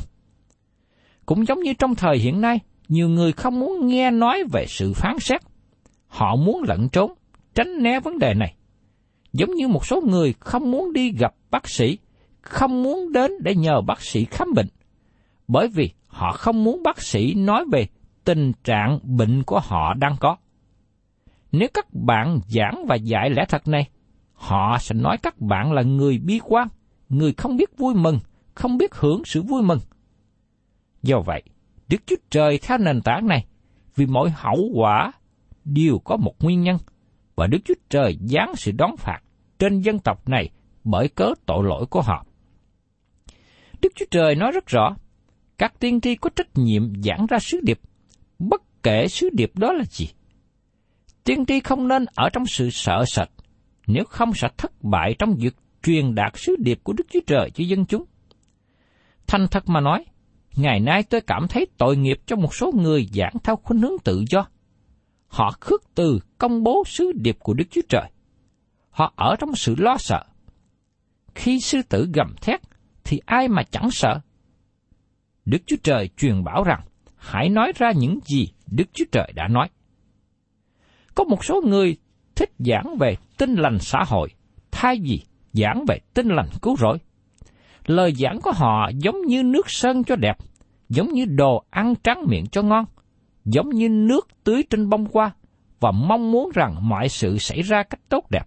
Cũng 1.26 1.46
giống 1.46 1.60
như 1.60 1.72
trong 1.78 1.94
thời 1.94 2.18
hiện 2.18 2.40
nay, 2.40 2.58
nhiều 2.88 3.08
người 3.08 3.32
không 3.32 3.60
muốn 3.60 3.86
nghe 3.86 4.10
nói 4.10 4.44
về 4.52 4.66
sự 4.68 4.92
phán 4.92 5.18
xét. 5.20 5.40
Họ 6.06 6.36
muốn 6.36 6.62
lẩn 6.62 6.88
trốn, 6.88 7.12
tránh 7.54 7.82
né 7.82 8.00
vấn 8.00 8.18
đề 8.18 8.34
này. 8.34 8.54
Giống 9.32 9.54
như 9.54 9.68
một 9.68 9.86
số 9.86 10.00
người 10.00 10.34
không 10.40 10.70
muốn 10.70 10.92
đi 10.92 11.12
gặp 11.12 11.34
bác 11.50 11.68
sĩ, 11.68 11.98
không 12.40 12.82
muốn 12.82 13.12
đến 13.12 13.32
để 13.40 13.54
nhờ 13.54 13.80
bác 13.80 14.00
sĩ 14.00 14.24
khám 14.24 14.48
bệnh, 14.54 14.68
bởi 15.48 15.68
vì 15.68 15.90
họ 16.06 16.32
không 16.32 16.64
muốn 16.64 16.82
bác 16.82 17.02
sĩ 17.02 17.34
nói 17.34 17.64
về 17.72 17.86
tình 18.24 18.52
trạng 18.64 18.98
bệnh 19.02 19.42
của 19.42 19.60
họ 19.60 19.94
đang 19.94 20.16
có. 20.20 20.36
Nếu 21.52 21.68
các 21.74 21.86
bạn 21.92 22.40
giảng 22.48 22.84
và 22.88 22.94
dạy 22.94 23.30
lẽ 23.30 23.44
thật 23.48 23.68
này, 23.68 23.88
họ 24.32 24.78
sẽ 24.80 24.94
nói 24.94 25.16
các 25.22 25.40
bạn 25.40 25.72
là 25.72 25.82
người 25.82 26.18
bi 26.18 26.40
quan, 26.44 26.68
người 27.08 27.32
không 27.32 27.56
biết 27.56 27.78
vui 27.78 27.94
mừng, 27.94 28.18
không 28.54 28.78
biết 28.78 28.94
hưởng 28.94 29.22
sự 29.24 29.42
vui 29.42 29.62
mừng. 29.62 29.80
Do 31.02 31.20
vậy, 31.20 31.42
Đức 31.94 32.02
Chúa 32.06 32.16
Trời 32.30 32.58
theo 32.58 32.78
nền 32.78 33.00
tảng 33.02 33.26
này, 33.26 33.46
vì 33.96 34.06
mọi 34.06 34.30
hậu 34.30 34.70
quả 34.74 35.12
đều 35.64 35.98
có 36.04 36.16
một 36.16 36.34
nguyên 36.40 36.62
nhân, 36.62 36.78
và 37.36 37.46
Đức 37.46 37.58
Chúa 37.64 37.74
Trời 37.88 38.18
giáng 38.20 38.56
sự 38.56 38.72
đón 38.72 38.96
phạt 38.96 39.20
trên 39.58 39.80
dân 39.80 39.98
tộc 39.98 40.28
này 40.28 40.50
bởi 40.84 41.08
cớ 41.08 41.30
tội 41.46 41.64
lỗi 41.64 41.86
của 41.86 42.02
họ. 42.02 42.26
Đức 43.82 43.92
Chúa 43.94 44.04
Trời 44.10 44.34
nói 44.34 44.52
rất 44.52 44.66
rõ, 44.66 44.96
các 45.58 45.80
tiên 45.80 46.00
tri 46.00 46.14
có 46.14 46.30
trách 46.36 46.48
nhiệm 46.54 47.02
giảng 47.02 47.26
ra 47.26 47.38
sứ 47.38 47.60
điệp, 47.62 47.80
bất 48.38 48.62
kể 48.82 49.08
sứ 49.08 49.28
điệp 49.32 49.56
đó 49.56 49.72
là 49.72 49.84
gì. 49.84 50.06
Tiên 51.24 51.46
tri 51.46 51.60
không 51.60 51.88
nên 51.88 52.04
ở 52.14 52.28
trong 52.32 52.46
sự 52.46 52.70
sợ 52.70 53.04
sệt, 53.06 53.28
nếu 53.86 54.04
không 54.04 54.34
sẽ 54.34 54.48
thất 54.56 54.72
bại 54.82 55.14
trong 55.18 55.34
việc 55.34 55.56
truyền 55.82 56.14
đạt 56.14 56.32
sứ 56.36 56.56
điệp 56.58 56.80
của 56.82 56.92
Đức 56.92 57.06
Chúa 57.10 57.20
Trời 57.26 57.50
cho 57.50 57.64
dân 57.64 57.86
chúng. 57.86 58.04
Thành 59.26 59.46
thật 59.50 59.68
mà 59.68 59.80
nói, 59.80 60.04
ngày 60.56 60.80
nay 60.80 61.02
tôi 61.02 61.20
cảm 61.20 61.46
thấy 61.48 61.66
tội 61.78 61.96
nghiệp 61.96 62.20
cho 62.26 62.36
một 62.36 62.54
số 62.54 62.72
người 62.72 63.08
giảng 63.12 63.34
theo 63.44 63.56
khuynh 63.56 63.80
hướng 63.80 63.98
tự 64.04 64.24
do. 64.30 64.46
Họ 65.28 65.50
khước 65.60 65.82
từ 65.94 66.18
công 66.38 66.62
bố 66.62 66.82
sứ 66.86 67.12
điệp 67.14 67.36
của 67.38 67.54
Đức 67.54 67.64
Chúa 67.70 67.80
Trời. 67.88 68.10
Họ 68.90 69.12
ở 69.16 69.36
trong 69.38 69.54
sự 69.54 69.74
lo 69.78 69.96
sợ. 69.98 70.24
Khi 71.34 71.60
sư 71.60 71.82
tử 71.88 72.08
gầm 72.14 72.34
thét, 72.40 72.60
thì 73.04 73.20
ai 73.26 73.48
mà 73.48 73.62
chẳng 73.62 73.90
sợ? 73.90 74.20
Đức 75.44 75.58
Chúa 75.66 75.76
Trời 75.82 76.08
truyền 76.16 76.44
bảo 76.44 76.64
rằng, 76.64 76.80
hãy 77.16 77.48
nói 77.48 77.72
ra 77.76 77.92
những 77.96 78.18
gì 78.26 78.48
Đức 78.66 78.84
Chúa 78.92 79.04
Trời 79.12 79.32
đã 79.34 79.48
nói. 79.48 79.68
Có 81.14 81.24
một 81.24 81.44
số 81.44 81.62
người 81.66 81.96
thích 82.34 82.50
giảng 82.58 82.96
về 83.00 83.16
tinh 83.38 83.54
lành 83.54 83.78
xã 83.78 83.98
hội, 84.06 84.28
thay 84.70 85.00
vì 85.02 85.22
giảng 85.52 85.84
về 85.88 85.98
tinh 86.14 86.28
lành 86.28 86.48
cứu 86.62 86.76
rỗi. 86.76 86.98
Lời 87.86 88.12
giảng 88.14 88.40
của 88.40 88.52
họ 88.52 88.90
giống 88.98 89.22
như 89.26 89.42
nước 89.42 89.70
sơn 89.70 90.04
cho 90.04 90.16
đẹp, 90.16 90.36
giống 90.88 91.12
như 91.12 91.24
đồ 91.24 91.64
ăn 91.70 91.94
trắng 92.04 92.24
miệng 92.26 92.46
cho 92.46 92.62
ngon, 92.62 92.84
giống 93.44 93.68
như 93.68 93.88
nước 93.88 94.28
tưới 94.44 94.62
trên 94.70 94.88
bông 94.88 95.06
hoa, 95.12 95.30
và 95.80 95.90
mong 95.90 96.32
muốn 96.32 96.50
rằng 96.54 96.88
mọi 96.88 97.08
sự 97.08 97.38
xảy 97.38 97.62
ra 97.62 97.82
cách 97.82 98.00
tốt 98.08 98.30
đẹp. 98.30 98.44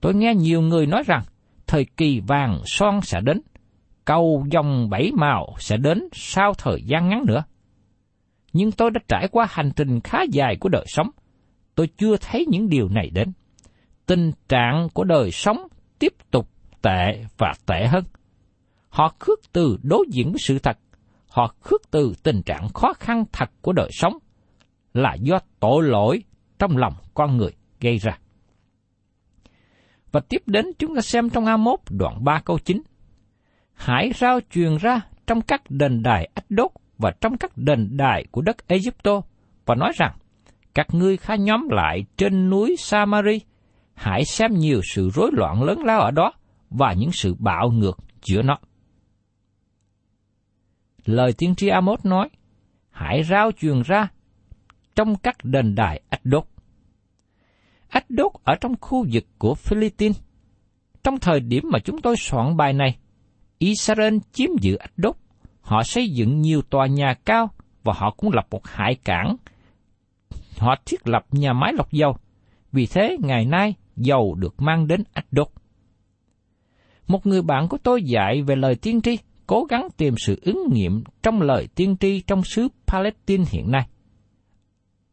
Tôi 0.00 0.14
nghe 0.14 0.34
nhiều 0.34 0.60
người 0.60 0.86
nói 0.86 1.02
rằng, 1.06 1.22
thời 1.66 1.84
kỳ 1.84 2.20
vàng 2.20 2.60
son 2.64 3.00
sẽ 3.02 3.20
đến, 3.20 3.40
cầu 4.04 4.44
dòng 4.50 4.90
bảy 4.90 5.12
màu 5.14 5.54
sẽ 5.58 5.76
đến 5.76 6.08
sau 6.12 6.54
thời 6.54 6.82
gian 6.82 7.08
ngắn 7.08 7.24
nữa. 7.26 7.44
Nhưng 8.52 8.72
tôi 8.72 8.90
đã 8.90 9.00
trải 9.08 9.28
qua 9.28 9.46
hành 9.50 9.70
trình 9.76 10.00
khá 10.00 10.18
dài 10.30 10.56
của 10.60 10.68
đời 10.68 10.84
sống, 10.88 11.10
tôi 11.74 11.88
chưa 11.98 12.16
thấy 12.16 12.46
những 12.48 12.68
điều 12.68 12.88
này 12.88 13.10
đến. 13.10 13.32
Tình 14.06 14.32
trạng 14.48 14.88
của 14.94 15.04
đời 15.04 15.30
sống 15.30 15.58
tiếp 15.98 16.12
tục 16.30 16.48
tệ 16.82 17.24
và 17.38 17.52
tệ 17.66 17.86
hơn. 17.86 18.04
Họ 18.96 19.14
khước 19.18 19.52
từ 19.52 19.78
đối 19.82 20.06
diện 20.10 20.32
với 20.32 20.38
sự 20.38 20.58
thật, 20.58 20.78
họ 21.28 21.54
khước 21.60 21.90
từ 21.90 22.14
tình 22.22 22.42
trạng 22.42 22.68
khó 22.68 22.92
khăn 22.92 23.24
thật 23.32 23.50
của 23.60 23.72
đời 23.72 23.90
sống, 23.92 24.18
là 24.94 25.14
do 25.20 25.38
tội 25.60 25.82
lỗi 25.82 26.22
trong 26.58 26.76
lòng 26.76 26.94
con 27.14 27.36
người 27.36 27.50
gây 27.80 27.98
ra. 27.98 28.18
Và 30.12 30.20
tiếp 30.28 30.42
đến 30.46 30.66
chúng 30.78 30.94
ta 30.94 31.00
xem 31.00 31.30
trong 31.30 31.44
A1 31.44 31.76
đoạn 31.90 32.24
3 32.24 32.40
câu 32.44 32.58
9. 32.58 32.82
Hãy 33.74 34.12
rao 34.14 34.40
truyền 34.50 34.76
ra 34.76 35.00
trong 35.26 35.40
các 35.40 35.62
đền 35.68 36.02
đài 36.02 36.28
ách 36.34 36.46
đốt 36.48 36.70
và 36.98 37.10
trong 37.20 37.36
các 37.36 37.56
đền 37.56 37.96
đài 37.96 38.24
của 38.30 38.40
đất 38.40 38.68
Egypto 38.68 39.20
và 39.66 39.74
nói 39.74 39.92
rằng, 39.96 40.16
các 40.74 40.86
ngươi 40.92 41.16
khá 41.16 41.34
nhóm 41.34 41.68
lại 41.68 42.04
trên 42.16 42.50
núi 42.50 42.76
Samari, 42.78 43.40
hãy 43.94 44.24
xem 44.24 44.54
nhiều 44.54 44.80
sự 44.94 45.10
rối 45.10 45.30
loạn 45.32 45.62
lớn 45.62 45.84
lao 45.84 46.00
ở 46.00 46.10
đó 46.10 46.32
và 46.70 46.92
những 46.92 47.12
sự 47.12 47.34
bạo 47.38 47.70
ngược 47.70 47.98
giữa 48.22 48.42
nó. 48.42 48.58
Lời 51.06 51.32
tiên 51.32 51.54
tri 51.54 51.68
Amos 51.68 52.00
nói, 52.04 52.28
hãy 52.90 53.22
rao 53.22 53.52
truyền 53.52 53.82
ra 53.82 54.08
trong 54.94 55.16
các 55.16 55.36
đền 55.44 55.74
đài 55.74 56.00
ách 56.08 56.20
đốt. 56.24 56.44
Ách 57.88 58.10
đốt 58.10 58.32
ở 58.44 58.54
trong 58.60 58.74
khu 58.80 59.06
vực 59.12 59.24
của 59.38 59.54
Philippines. 59.54 60.20
Trong 61.02 61.18
thời 61.18 61.40
điểm 61.40 61.64
mà 61.72 61.78
chúng 61.78 62.00
tôi 62.00 62.16
soạn 62.16 62.56
bài 62.56 62.72
này, 62.72 62.96
Israel 63.58 64.16
chiếm 64.32 64.50
giữ 64.60 64.76
ách 64.76 64.92
đốt. 64.96 65.16
Họ 65.60 65.82
xây 65.82 66.08
dựng 66.08 66.40
nhiều 66.40 66.62
tòa 66.62 66.86
nhà 66.86 67.14
cao 67.24 67.50
và 67.82 67.92
họ 67.96 68.10
cũng 68.16 68.32
lập 68.32 68.46
một 68.50 68.66
hải 68.66 68.94
cảng. 68.94 69.36
Họ 70.58 70.74
thiết 70.86 71.08
lập 71.08 71.26
nhà 71.30 71.52
máy 71.52 71.72
lọc 71.72 71.92
dầu. 71.92 72.16
Vì 72.72 72.86
thế, 72.86 73.16
ngày 73.20 73.44
nay, 73.44 73.74
dầu 73.96 74.34
được 74.34 74.62
mang 74.62 74.86
đến 74.86 75.02
ách 75.12 75.26
đốt. 75.30 75.48
Một 77.06 77.26
người 77.26 77.42
bạn 77.42 77.68
của 77.68 77.78
tôi 77.82 78.02
dạy 78.02 78.42
về 78.42 78.56
lời 78.56 78.74
tiên 78.74 79.00
tri, 79.00 79.18
cố 79.46 79.64
gắng 79.68 79.88
tìm 79.96 80.14
sự 80.18 80.38
ứng 80.42 80.68
nghiệm 80.72 81.04
trong 81.22 81.42
lời 81.42 81.68
tiên 81.74 81.96
tri 82.00 82.20
trong 82.20 82.42
xứ 82.44 82.68
Palestine 82.86 83.44
hiện 83.50 83.70
nay. 83.70 83.88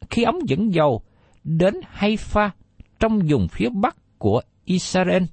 Khi 0.10 0.24
ống 0.24 0.40
dẫn 0.48 0.74
dầu 0.74 1.02
đến 1.44 1.74
Haifa 2.00 2.50
trong 3.00 3.20
vùng 3.30 3.48
phía 3.48 3.70
bắc 3.70 3.98
của 4.18 4.42
Israel 4.66 5.24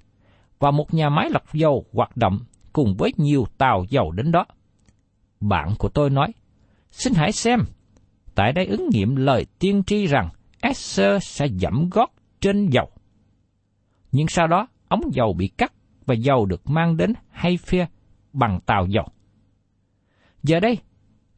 và 0.58 0.70
một 0.70 0.94
nhà 0.94 1.08
máy 1.08 1.30
lọc 1.30 1.54
dầu 1.54 1.84
hoạt 1.92 2.16
động 2.16 2.38
cùng 2.72 2.94
với 2.98 3.12
nhiều 3.16 3.44
tàu 3.58 3.84
dầu 3.90 4.10
đến 4.10 4.32
đó. 4.32 4.46
Bạn 5.40 5.74
của 5.78 5.88
tôi 5.88 6.10
nói, 6.10 6.32
xin 6.90 7.12
hãy 7.14 7.32
xem, 7.32 7.60
tại 8.34 8.52
đây 8.52 8.66
ứng 8.66 8.88
nghiệm 8.92 9.16
lời 9.16 9.46
tiên 9.58 9.82
tri 9.86 10.06
rằng 10.06 10.28
Esther 10.60 11.24
sẽ 11.24 11.46
dẫm 11.46 11.88
gót 11.90 12.12
trên 12.40 12.68
dầu. 12.68 12.90
Nhưng 14.12 14.28
sau 14.28 14.46
đó, 14.46 14.66
ống 14.88 15.02
dầu 15.12 15.32
bị 15.32 15.48
cắt 15.48 15.72
và 16.06 16.14
dầu 16.14 16.46
được 16.46 16.70
mang 16.70 16.96
đến 16.96 17.12
Haifa 17.34 17.86
bằng 18.32 18.60
tàu 18.66 18.86
dầu. 18.86 19.04
Giờ 20.42 20.60
đây, 20.60 20.78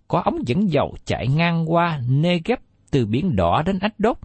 có 0.09 0.21
ống 0.21 0.39
dẫn 0.47 0.71
dầu 0.71 0.97
chạy 1.05 1.29
ngang 1.29 1.73
qua 1.73 2.01
Negev 2.09 2.59
từ 2.91 3.07
biển 3.07 3.37
đỏ 3.37 3.63
đến 3.67 3.79
Ách 3.79 3.95
Đốt. 3.99 4.17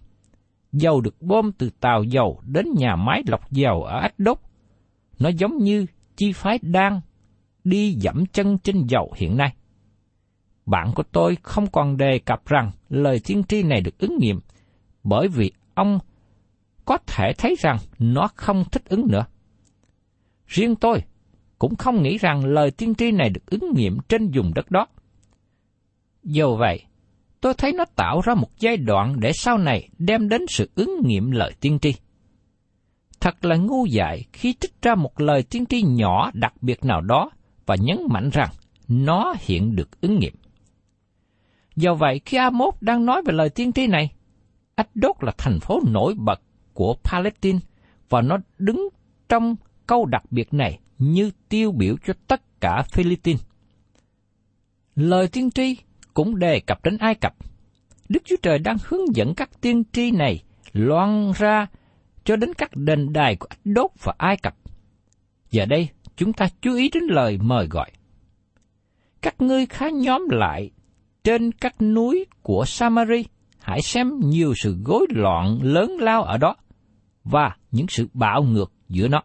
Dầu 0.71 1.01
được 1.01 1.21
bơm 1.21 1.51
từ 1.51 1.69
tàu 1.79 2.03
dầu 2.03 2.41
đến 2.45 2.65
nhà 2.77 2.95
máy 2.95 3.23
lọc 3.27 3.51
dầu 3.51 3.83
ở 3.83 3.99
Ách 3.99 4.19
Đốt. 4.19 4.37
Nó 5.19 5.29
giống 5.29 5.57
như 5.57 5.85
chi 6.15 6.31
phái 6.33 6.59
đang 6.61 7.01
đi 7.63 7.93
dẫm 7.93 8.25
chân 8.25 8.57
trên 8.57 8.87
dầu 8.87 9.13
hiện 9.15 9.37
nay. 9.37 9.55
Bạn 10.65 10.91
của 10.95 11.03
tôi 11.03 11.37
không 11.43 11.67
còn 11.67 11.97
đề 11.97 12.19
cập 12.19 12.45
rằng 12.45 12.71
lời 12.89 13.21
tiên 13.25 13.43
tri 13.43 13.63
này 13.63 13.81
được 13.81 13.97
ứng 13.99 14.17
nghiệm, 14.19 14.39
bởi 15.03 15.27
vì 15.27 15.51
ông 15.73 15.99
có 16.85 16.97
thể 17.07 17.33
thấy 17.37 17.55
rằng 17.59 17.77
nó 17.99 18.29
không 18.35 18.63
thích 18.71 18.85
ứng 18.85 19.07
nữa. 19.07 19.25
Riêng 20.47 20.75
tôi 20.75 21.01
cũng 21.59 21.75
không 21.75 22.03
nghĩ 22.03 22.17
rằng 22.17 22.45
lời 22.45 22.71
tiên 22.71 22.95
tri 22.95 23.11
này 23.11 23.29
được 23.29 23.45
ứng 23.45 23.73
nghiệm 23.75 23.97
trên 24.09 24.31
vùng 24.31 24.53
đất 24.53 24.71
đó. 24.71 24.87
Dù 26.23 26.55
vậy, 26.55 26.83
tôi 27.41 27.53
thấy 27.53 27.73
nó 27.73 27.85
tạo 27.95 28.21
ra 28.21 28.33
một 28.33 28.49
giai 28.59 28.77
đoạn 28.77 29.19
để 29.19 29.31
sau 29.33 29.57
này 29.57 29.89
đem 29.97 30.29
đến 30.29 30.41
sự 30.49 30.69
ứng 30.75 31.01
nghiệm 31.03 31.31
lời 31.31 31.53
tiên 31.59 31.79
tri. 31.81 31.93
Thật 33.19 33.45
là 33.45 33.55
ngu 33.55 33.85
dại 33.85 34.25
khi 34.33 34.55
trích 34.59 34.81
ra 34.81 34.95
một 34.95 35.21
lời 35.21 35.43
tiên 35.43 35.65
tri 35.65 35.81
nhỏ 35.81 36.31
đặc 36.33 36.53
biệt 36.61 36.85
nào 36.85 37.01
đó 37.01 37.29
và 37.65 37.75
nhấn 37.79 37.97
mạnh 38.09 38.29
rằng 38.33 38.49
nó 38.87 39.33
hiện 39.39 39.75
được 39.75 40.01
ứng 40.01 40.19
nghiệm. 40.19 40.33
Do 41.75 41.93
vậy, 41.93 42.21
khi 42.25 42.37
Amos 42.37 42.75
đang 42.81 43.05
nói 43.05 43.21
về 43.25 43.33
lời 43.33 43.49
tiên 43.49 43.73
tri 43.73 43.87
này, 43.87 44.11
Ashdod 44.75 45.15
là 45.21 45.31
thành 45.37 45.59
phố 45.59 45.79
nổi 45.87 46.13
bật 46.17 46.41
của 46.73 46.95
Palestine 47.03 47.59
và 48.09 48.21
nó 48.21 48.37
đứng 48.57 48.89
trong 49.29 49.55
câu 49.87 50.05
đặc 50.05 50.23
biệt 50.31 50.53
này 50.53 50.79
như 50.99 51.31
tiêu 51.49 51.71
biểu 51.71 51.95
cho 52.05 52.13
tất 52.27 52.41
cả 52.61 52.83
Philippines. 52.91 53.41
Lời 54.95 55.27
tiên 55.27 55.51
tri 55.51 55.77
cũng 56.13 56.39
đề 56.39 56.59
cập 56.59 56.83
đến 56.83 56.97
Ai 56.97 57.15
Cập. 57.15 57.35
Đức 58.09 58.19
Chúa 58.25 58.35
Trời 58.41 58.59
đang 58.59 58.77
hướng 58.83 59.15
dẫn 59.15 59.33
các 59.35 59.49
tiên 59.61 59.83
tri 59.93 60.11
này 60.11 60.43
loan 60.73 61.31
ra 61.37 61.67
cho 62.23 62.35
đến 62.35 62.53
các 62.53 62.75
đền 62.75 63.13
đài 63.13 63.35
của 63.35 63.47
Đốt 63.65 63.91
và 64.03 64.13
Ai 64.17 64.37
Cập. 64.37 64.55
Giờ 65.51 65.65
đây, 65.65 65.89
chúng 66.15 66.33
ta 66.33 66.47
chú 66.61 66.75
ý 66.75 66.89
đến 66.93 67.03
lời 67.03 67.37
mời 67.41 67.67
gọi. 67.67 67.91
Các 69.21 69.41
ngươi 69.41 69.65
khá 69.65 69.89
nhóm 69.89 70.29
lại 70.29 70.71
trên 71.23 71.51
các 71.51 71.81
núi 71.81 72.25
của 72.41 72.63
Samari, 72.65 73.25
hãy 73.59 73.81
xem 73.81 74.19
nhiều 74.19 74.53
sự 74.55 74.77
gối 74.83 75.05
loạn 75.09 75.59
lớn 75.61 75.97
lao 75.99 76.23
ở 76.23 76.37
đó 76.37 76.55
và 77.23 77.55
những 77.71 77.87
sự 77.89 78.07
bạo 78.13 78.43
ngược 78.43 78.71
giữa 78.89 79.07
nó. 79.07 79.21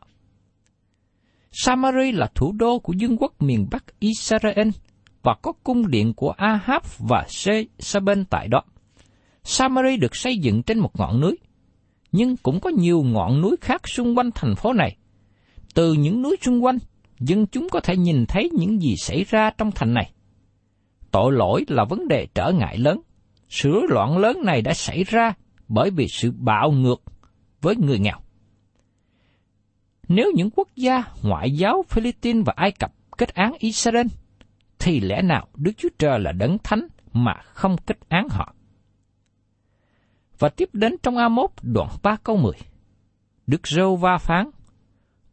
Samari 1.53 2.13
là 2.13 2.31
thủ 2.35 2.53
đô 2.53 2.79
của 2.79 2.95
vương 3.01 3.17
quốc 3.17 3.43
miền 3.43 3.67
Bắc 3.71 3.85
Israel 3.99 4.69
và 5.23 5.35
có 5.43 5.53
cung 5.53 5.89
điện 5.89 6.15
của 6.15 6.31
Ahab 6.31 6.83
và 6.99 7.27
Saben 7.79 8.25
tại 8.25 8.49
đó. 8.49 8.63
Samari 9.45 9.97
được 9.97 10.17
xây 10.17 10.37
dựng 10.39 10.63
trên 10.63 10.79
một 10.79 10.91
ngọn 10.99 11.21
núi, 11.21 11.39
nhưng 12.13 12.37
cũng 12.37 12.61
có 12.61 12.71
nhiều 12.71 13.03
ngọn 13.03 13.41
núi 13.41 13.57
khác 13.61 13.89
xung 13.89 14.19
quanh 14.19 14.31
thành 14.35 14.55
phố 14.57 14.73
này. 14.73 14.97
Từ 15.75 15.93
những 15.93 16.23
núi 16.23 16.37
xung 16.43 16.65
quanh, 16.65 16.79
dân 17.21 17.47
chúng 17.47 17.69
có 17.69 17.81
thể 17.81 17.97
nhìn 17.97 18.27
thấy 18.27 18.51
những 18.53 18.83
gì 18.83 18.97
xảy 18.97 19.25
ra 19.29 19.51
trong 19.59 19.71
thành 19.75 19.95
này. 19.95 20.13
Tội 21.11 21.33
lỗi 21.33 21.65
là 21.69 21.85
vấn 21.85 22.09
đề 22.09 22.27
trở 22.35 22.53
ngại 22.53 22.79
lớn. 22.79 23.01
Sự 23.49 23.71
rối 23.73 23.87
loạn 23.89 24.19
lớn 24.19 24.39
này 24.45 24.63
đã 24.63 24.75
xảy 24.75 25.05
ra 25.05 25.35
bởi 25.69 25.91
vì 25.91 26.07
sự 26.09 26.33
bạo 26.39 26.71
ngược 26.71 27.03
với 27.61 27.77
người 27.77 27.99
nghèo. 27.99 28.22
Nếu 30.09 30.33
những 30.35 30.51
quốc 30.51 30.69
gia 30.77 31.05
ngoại 31.23 31.51
giáo 31.51 31.85
Philippines 31.89 32.47
và 32.47 32.53
Ai 32.57 32.73
Cập 32.73 32.93
kết 33.19 33.35
án 33.35 33.53
Israel, 33.59 34.07
thì 34.79 35.01
lẽ 35.01 35.23
nào 35.23 35.49
Đức 35.55 35.73
Chúa 35.77 35.89
Trời 35.99 36.21
là 36.21 36.33
đấng 36.33 36.59
thánh 36.59 36.87
mà 37.13 37.35
không 37.45 37.77
kết 37.87 37.99
án 38.09 38.29
họ? 38.29 38.55
Và 40.39 40.49
tiếp 40.49 40.69
đến 40.73 40.97
trong 41.03 41.15
A1 41.15 41.47
đoạn 41.63 41.89
3 42.03 42.17
câu 42.25 42.37
10. 42.37 42.53
Đức 43.47 43.67
Râu 43.67 43.97
Va 43.97 44.19
phán, 44.19 44.51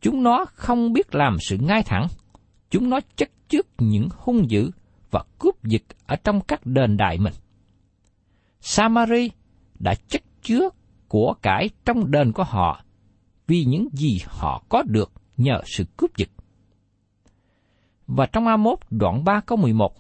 chúng 0.01 0.23
nó 0.23 0.45
không 0.53 0.93
biết 0.93 1.15
làm 1.15 1.37
sự 1.39 1.57
ngay 1.57 1.83
thẳng, 1.83 2.07
chúng 2.69 2.89
nó 2.89 2.99
chất 3.15 3.29
trước 3.49 3.67
những 3.77 4.09
hung 4.17 4.49
dữ 4.49 4.71
và 5.11 5.23
cướp 5.39 5.63
giật 5.63 5.81
ở 6.05 6.15
trong 6.15 6.41
các 6.41 6.65
đền 6.65 6.97
đài 6.97 7.17
mình. 7.17 7.33
Samari 8.61 9.31
đã 9.79 9.95
chất 10.07 10.21
chứa 10.41 10.69
của 11.07 11.33
cải 11.41 11.69
trong 11.85 12.11
đền 12.11 12.31
của 12.31 12.43
họ 12.43 12.83
vì 13.49 13.65
những 13.65 13.87
gì 13.93 14.19
họ 14.25 14.63
có 14.69 14.83
được 14.87 15.11
nhờ 15.37 15.61
sự 15.65 15.83
cướp 15.97 16.17
giật. 16.17 16.29
Và 18.07 18.25
trong 18.25 18.45
A1 18.45 18.75
đoạn 18.89 19.23
3 19.23 19.41
câu 19.45 19.57
11, 19.57 19.95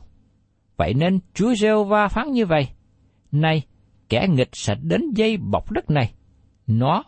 Vậy 0.77 0.93
nên 0.93 1.19
Chúa 1.33 1.55
giê 1.55 1.69
va 1.87 2.07
phán 2.07 2.31
như 2.31 2.45
vậy, 2.45 2.67
Này, 3.31 3.61
kẻ 4.09 4.27
nghịch 4.29 4.49
sẽ 4.53 4.75
đến 4.75 5.01
dây 5.15 5.37
bọc 5.37 5.71
đất 5.71 5.89
này, 5.89 6.13
nó 6.67 7.03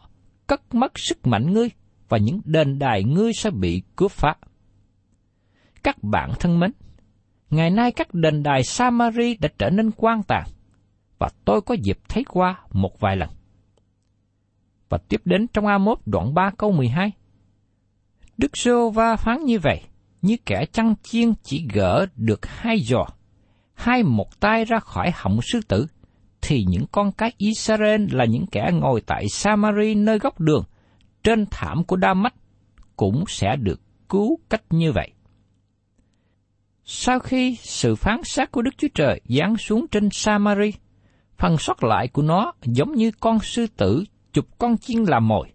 cất 0.47 0.75
mất 0.75 0.99
sức 0.99 1.27
mạnh 1.27 1.53
ngươi, 1.53 1.69
và 2.09 2.17
những 2.17 2.41
đền 2.45 2.79
đài 2.79 3.03
ngươi 3.03 3.33
sẽ 3.33 3.49
bị 3.49 3.81
cướp 3.95 4.11
phá. 4.11 4.35
Các 5.83 6.03
bạn 6.03 6.31
thân 6.39 6.59
mến, 6.59 6.71
ngày 7.49 7.69
nay 7.69 7.91
các 7.91 8.13
đền 8.13 8.43
đài 8.43 8.63
Samari 8.63 9.35
đã 9.35 9.49
trở 9.57 9.69
nên 9.69 9.91
quan 9.97 10.23
tàn, 10.23 10.43
và 11.19 11.29
tôi 11.45 11.61
có 11.61 11.75
dịp 11.83 11.99
thấy 12.09 12.23
qua 12.23 12.59
một 12.71 12.99
vài 12.99 13.17
lần. 13.17 13.29
Và 14.91 14.97
tiếp 14.97 15.21
đến 15.25 15.47
trong 15.53 15.65
A1 15.65 15.95
đoạn 16.05 16.33
3 16.33 16.51
câu 16.57 16.71
12. 16.71 17.11
Đức 18.37 18.57
Sô 18.57 18.89
Va 18.89 19.15
phán 19.15 19.45
như 19.45 19.59
vậy, 19.59 19.81
như 20.21 20.37
kẻ 20.45 20.65
chăn 20.71 20.95
chiên 21.03 21.33
chỉ 21.43 21.67
gỡ 21.73 22.05
được 22.15 22.45
hai 22.45 22.79
giò, 22.79 23.05
hai 23.73 24.03
một 24.03 24.39
tay 24.39 24.65
ra 24.65 24.79
khỏi 24.79 25.11
họng 25.15 25.39
sư 25.41 25.59
tử, 25.67 25.87
thì 26.41 26.65
những 26.67 26.85
con 26.91 27.11
cái 27.11 27.31
Israel 27.37 28.05
là 28.11 28.25
những 28.25 28.45
kẻ 28.51 28.69
ngồi 28.73 29.01
tại 29.01 29.25
Samari 29.29 29.95
nơi 29.95 30.19
góc 30.19 30.39
đường, 30.39 30.63
trên 31.23 31.45
thảm 31.51 31.83
của 31.83 31.95
Đa 31.95 32.13
Mách, 32.13 32.35
cũng 32.95 33.23
sẽ 33.27 33.55
được 33.55 33.81
cứu 34.09 34.39
cách 34.49 34.63
như 34.69 34.91
vậy. 34.91 35.11
Sau 36.85 37.19
khi 37.19 37.55
sự 37.55 37.95
phán 37.95 38.21
xét 38.23 38.51
của 38.51 38.61
Đức 38.61 38.77
Chúa 38.77 38.87
Trời 38.93 39.21
giáng 39.25 39.57
xuống 39.57 39.85
trên 39.87 40.09
Samari, 40.11 40.71
phần 41.37 41.57
sót 41.57 41.83
lại 41.83 42.07
của 42.07 42.21
nó 42.21 42.53
giống 42.63 42.91
như 42.91 43.11
con 43.19 43.39
sư 43.39 43.67
tử 43.77 44.03
chụp 44.33 44.45
con 44.57 44.77
chiên 44.77 45.03
làm 45.03 45.27
mồi. 45.27 45.51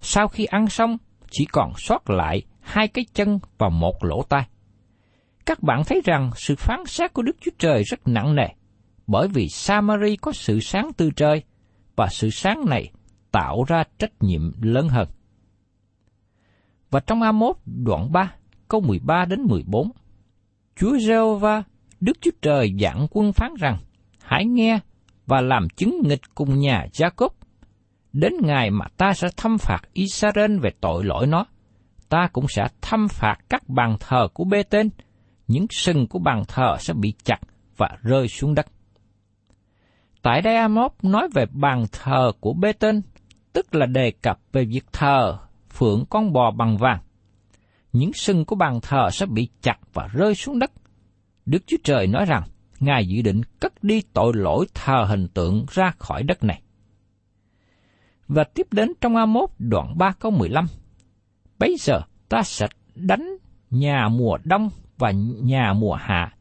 Sau 0.00 0.28
khi 0.28 0.44
ăn 0.44 0.66
xong, 0.66 0.96
chỉ 1.30 1.44
còn 1.44 1.72
sót 1.76 2.10
lại 2.10 2.42
hai 2.60 2.88
cái 2.88 3.04
chân 3.14 3.38
và 3.58 3.68
một 3.68 4.04
lỗ 4.04 4.22
tai. 4.22 4.48
Các 5.46 5.62
bạn 5.62 5.82
thấy 5.86 6.00
rằng 6.04 6.30
sự 6.36 6.54
phán 6.56 6.80
xét 6.86 7.12
của 7.12 7.22
Đức 7.22 7.36
Chúa 7.40 7.50
Trời 7.58 7.82
rất 7.82 8.08
nặng 8.08 8.34
nề, 8.34 8.46
bởi 9.06 9.28
vì 9.28 9.48
Samari 9.48 10.16
có 10.16 10.32
sự 10.32 10.60
sáng 10.60 10.90
từ 10.96 11.10
trời, 11.10 11.42
và 11.96 12.08
sự 12.10 12.30
sáng 12.30 12.64
này 12.68 12.90
tạo 13.32 13.64
ra 13.68 13.84
trách 13.98 14.12
nhiệm 14.20 14.52
lớn 14.62 14.88
hơn. 14.88 15.08
Và 16.90 17.00
trong 17.00 17.20
A1 17.20 17.52
đoạn 17.66 18.12
3, 18.12 18.32
câu 18.68 18.80
13 18.80 19.24
đến 19.24 19.42
14, 19.42 19.90
Chúa 20.76 20.98
giê 20.98 21.18
va 21.40 21.62
Đức 22.00 22.20
Chúa 22.20 22.30
Trời 22.42 22.74
dạng 22.80 23.06
quân 23.10 23.32
phán 23.32 23.54
rằng, 23.58 23.78
hãy 24.22 24.44
nghe 24.44 24.78
và 25.26 25.40
làm 25.40 25.68
chứng 25.68 26.00
nghịch 26.04 26.34
cùng 26.34 26.58
nhà 26.58 26.86
Gia-cốp, 26.92 27.36
đến 28.14 28.32
ngày 28.42 28.70
mà 28.70 28.86
ta 28.96 29.12
sẽ 29.14 29.28
thăm 29.36 29.58
phạt 29.58 29.80
Israel 29.92 30.58
về 30.58 30.70
tội 30.80 31.04
lỗi 31.04 31.26
nó, 31.26 31.46
ta 32.08 32.28
cũng 32.32 32.46
sẽ 32.48 32.68
thăm 32.80 33.08
phạt 33.08 33.36
các 33.48 33.68
bàn 33.68 33.96
thờ 34.00 34.28
của 34.34 34.44
bê 34.44 34.62
tên, 34.62 34.90
những 35.48 35.66
sừng 35.70 36.06
của 36.06 36.18
bàn 36.18 36.42
thờ 36.48 36.76
sẽ 36.80 36.94
bị 36.94 37.14
chặt 37.24 37.40
và 37.76 37.88
rơi 38.02 38.28
xuống 38.28 38.54
đất. 38.54 38.66
Tại 40.22 40.42
đây 40.42 40.56
Amos 40.56 40.92
nói 41.02 41.28
về 41.34 41.46
bàn 41.52 41.84
thờ 41.92 42.32
của 42.40 42.52
bê 42.52 42.72
tên, 42.72 43.02
tức 43.52 43.74
là 43.74 43.86
đề 43.86 44.10
cập 44.22 44.38
về 44.52 44.64
việc 44.64 44.84
thờ 44.92 45.38
phượng 45.70 46.04
con 46.10 46.32
bò 46.32 46.50
bằng 46.50 46.76
vàng. 46.76 47.00
Những 47.92 48.12
sừng 48.12 48.44
của 48.44 48.56
bàn 48.56 48.80
thờ 48.82 49.10
sẽ 49.12 49.26
bị 49.26 49.48
chặt 49.62 49.78
và 49.92 50.08
rơi 50.12 50.34
xuống 50.34 50.58
đất. 50.58 50.72
Đức 51.46 51.62
Chúa 51.66 51.76
Trời 51.84 52.06
nói 52.06 52.24
rằng, 52.24 52.42
Ngài 52.80 53.06
dự 53.06 53.22
định 53.22 53.40
cất 53.60 53.84
đi 53.84 54.02
tội 54.12 54.32
lỗi 54.34 54.66
thờ 54.74 55.04
hình 55.08 55.28
tượng 55.28 55.66
ra 55.70 55.92
khỏi 55.98 56.22
đất 56.22 56.44
này 56.44 56.62
và 58.28 58.44
tiếp 58.44 58.66
đến 58.72 58.92
trong 59.00 59.14
A1 59.14 59.46
đoạn 59.58 59.98
3 59.98 60.12
câu 60.12 60.30
15. 60.30 60.66
Bây 61.58 61.76
giờ 61.78 62.00
ta 62.28 62.42
sẽ 62.42 62.66
đánh 62.94 63.36
nhà 63.70 64.08
mùa 64.08 64.38
đông 64.44 64.70
và 64.98 65.10
nhà 65.42 65.72
mùa 65.72 65.94
hạ. 65.94 66.34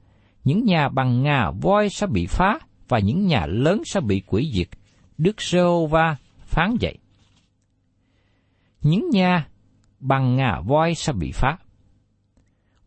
Những 0.43 0.65
nhà 0.65 0.89
bằng 0.89 1.23
ngà 1.23 1.51
voi 1.51 1.89
sẽ 1.89 2.07
bị 2.07 2.27
phá 2.27 2.59
và 2.87 2.99
những 2.99 3.27
nhà 3.27 3.45
lớn 3.45 3.81
sẽ 3.85 3.99
bị 3.99 4.21
quỷ 4.27 4.51
diệt. 4.53 4.67
Đức 5.17 5.41
giê 5.41 5.63
va 5.89 6.15
phán 6.45 6.75
vậy 6.81 6.97
Những 8.81 9.09
nhà 9.09 9.47
bằng 9.99 10.35
ngà 10.35 10.59
voi 10.59 10.95
sẽ 10.95 11.13
bị 11.13 11.31
phá. 11.31 11.57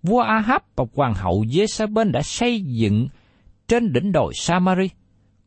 Vua 0.02 0.20
Ahab 0.20 0.62
và 0.76 0.84
hoàng 0.94 1.14
hậu 1.14 1.42
Jezebel 1.42 2.10
đã 2.10 2.22
xây 2.22 2.60
dựng 2.60 3.08
trên 3.68 3.92
đỉnh 3.92 4.12
đồi 4.12 4.32
Samari. 4.34 4.90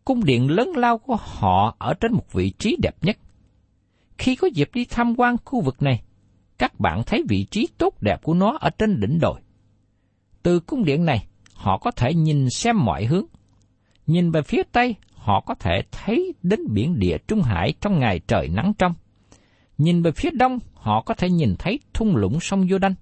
Cung 0.06 0.26
điện 0.26 0.52
lớn 0.52 0.70
lao 0.76 0.98
của 0.98 1.18
họ 1.20 1.76
ở 1.80 1.94
trên 1.94 2.14
một 2.14 2.34
vị 2.34 2.50
trí 2.50 2.78
đẹp 2.82 2.96
nhất. 3.02 3.18
Khi 4.20 4.36
có 4.36 4.48
dịp 4.48 4.70
đi 4.74 4.86
tham 4.86 5.16
quan 5.18 5.36
khu 5.46 5.62
vực 5.62 5.82
này, 5.82 6.02
các 6.58 6.80
bạn 6.80 7.04
thấy 7.06 7.24
vị 7.30 7.46
trí 7.52 7.68
tốt 7.78 8.02
đẹp 8.02 8.24
của 8.24 8.34
nó 8.34 8.58
ở 8.60 8.70
trên 8.70 9.00
đỉnh 9.00 9.20
đồi. 9.20 9.42
Từ 10.44 10.60
cung 10.60 10.86
điện 10.86 11.06
này, 11.06 11.28
họ 11.54 11.78
có 11.78 11.92
thể 11.92 12.14
nhìn 12.14 12.50
xem 12.50 12.86
mọi 12.86 13.06
hướng. 13.06 13.26
Nhìn 14.08 14.32
về 14.32 14.42
phía 14.42 14.64
tây, 14.72 14.96
họ 15.14 15.42
có 15.42 15.56
thể 15.56 15.82
thấy 15.92 16.34
đến 16.44 16.60
biển 16.74 17.00
địa 17.00 17.18
Trung 17.28 17.42
Hải 17.42 17.74
trong 17.82 18.00
ngày 18.00 18.20
trời 18.28 18.48
nắng 18.48 18.74
trong. 18.78 18.94
Nhìn 19.78 20.02
về 20.02 20.12
phía 20.12 20.30
đông, 20.34 20.60
họ 20.74 21.02
có 21.02 21.14
thể 21.14 21.30
nhìn 21.30 21.56
thấy 21.60 21.80
thung 21.94 22.16
lũng 22.16 22.40
sông 22.40 22.68
Vô 22.70 22.78
Đanh. 22.78 22.96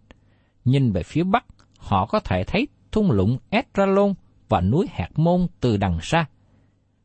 Nhìn 0.65 0.91
về 0.91 1.03
phía 1.03 1.23
bắc, 1.23 1.45
họ 1.77 2.05
có 2.05 2.19
thể 2.19 2.43
thấy 2.43 2.67
thung 2.91 3.11
lũng 3.11 3.37
Estralon 3.49 4.13
và 4.49 4.61
núi 4.61 4.87
Hạt 4.91 5.09
Môn 5.15 5.47
từ 5.59 5.77
đằng 5.77 5.99
xa. 6.01 6.25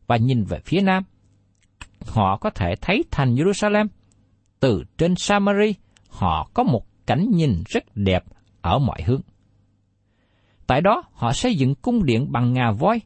Và 0.06 0.16
nhìn 0.16 0.44
về 0.44 0.58
phía 0.64 0.80
nam, 0.80 1.04
họ 2.06 2.36
có 2.36 2.50
thể 2.50 2.74
thấy 2.80 3.04
thành 3.10 3.34
Jerusalem 3.34 3.86
từ 4.62 4.84
trên 4.98 5.14
Samari, 5.16 5.74
họ 6.08 6.50
có 6.54 6.62
một 6.62 6.86
cảnh 7.06 7.26
nhìn 7.30 7.62
rất 7.66 7.84
đẹp 7.94 8.24
ở 8.60 8.78
mọi 8.78 9.02
hướng. 9.02 9.20
Tại 10.66 10.80
đó 10.80 11.02
họ 11.12 11.32
xây 11.32 11.54
dựng 11.54 11.74
cung 11.74 12.04
điện 12.04 12.32
bằng 12.32 12.52
ngà 12.52 12.72
voi. 12.72 13.00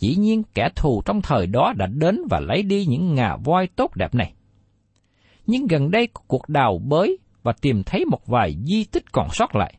Dĩ 0.00 0.14
nhiên 0.16 0.42
kẻ 0.54 0.68
thù 0.76 1.02
trong 1.04 1.22
thời 1.22 1.46
đó 1.46 1.72
đã 1.76 1.86
đến 1.86 2.20
và 2.30 2.40
lấy 2.40 2.62
đi 2.62 2.86
những 2.86 3.14
ngà 3.14 3.36
voi 3.36 3.68
tốt 3.76 3.96
đẹp 3.96 4.14
này. 4.14 4.34
Nhưng 5.46 5.66
gần 5.66 5.90
đây 5.90 6.06
có 6.06 6.22
cuộc 6.26 6.48
đào 6.48 6.78
bới 6.78 7.18
và 7.42 7.52
tìm 7.60 7.82
thấy 7.82 8.04
một 8.04 8.26
vài 8.26 8.56
di 8.64 8.84
tích 8.84 9.12
còn 9.12 9.28
sót 9.32 9.56
lại. 9.56 9.74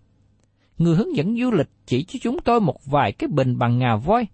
Người 0.78 0.96
hướng 0.96 1.16
dẫn 1.16 1.38
du 1.40 1.52
lịch 1.52 1.70
chỉ 1.86 2.04
cho 2.04 2.20
chúng 2.22 2.40
tôi 2.40 2.60
một 2.60 2.86
vài 2.86 3.12
cái 3.12 3.28
bình 3.28 3.58
bằng 3.58 3.80
ngà 3.80 3.96
voi. 3.96 4.28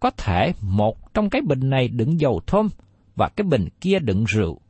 Có 0.00 0.10
thể 0.10 0.52
một 0.60 1.14
trong 1.14 1.30
cái 1.30 1.42
bình 1.42 1.70
này 1.70 1.88
đựng 1.88 2.20
dầu 2.20 2.40
thơm 2.46 2.68
và 3.16 3.28
cái 3.28 3.44
bình 3.44 3.68
kia 3.80 3.98
đựng 3.98 4.24
rượu. 4.24 4.60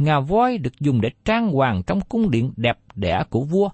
Ngà 0.00 0.20
voi 0.20 0.58
được 0.58 0.80
dùng 0.80 1.00
để 1.00 1.10
trang 1.24 1.50
hoàng 1.52 1.82
trong 1.86 2.00
cung 2.00 2.30
điện 2.30 2.52
đẹp 2.56 2.78
đẽ 2.94 3.22
của 3.30 3.44
vua. 3.44 3.70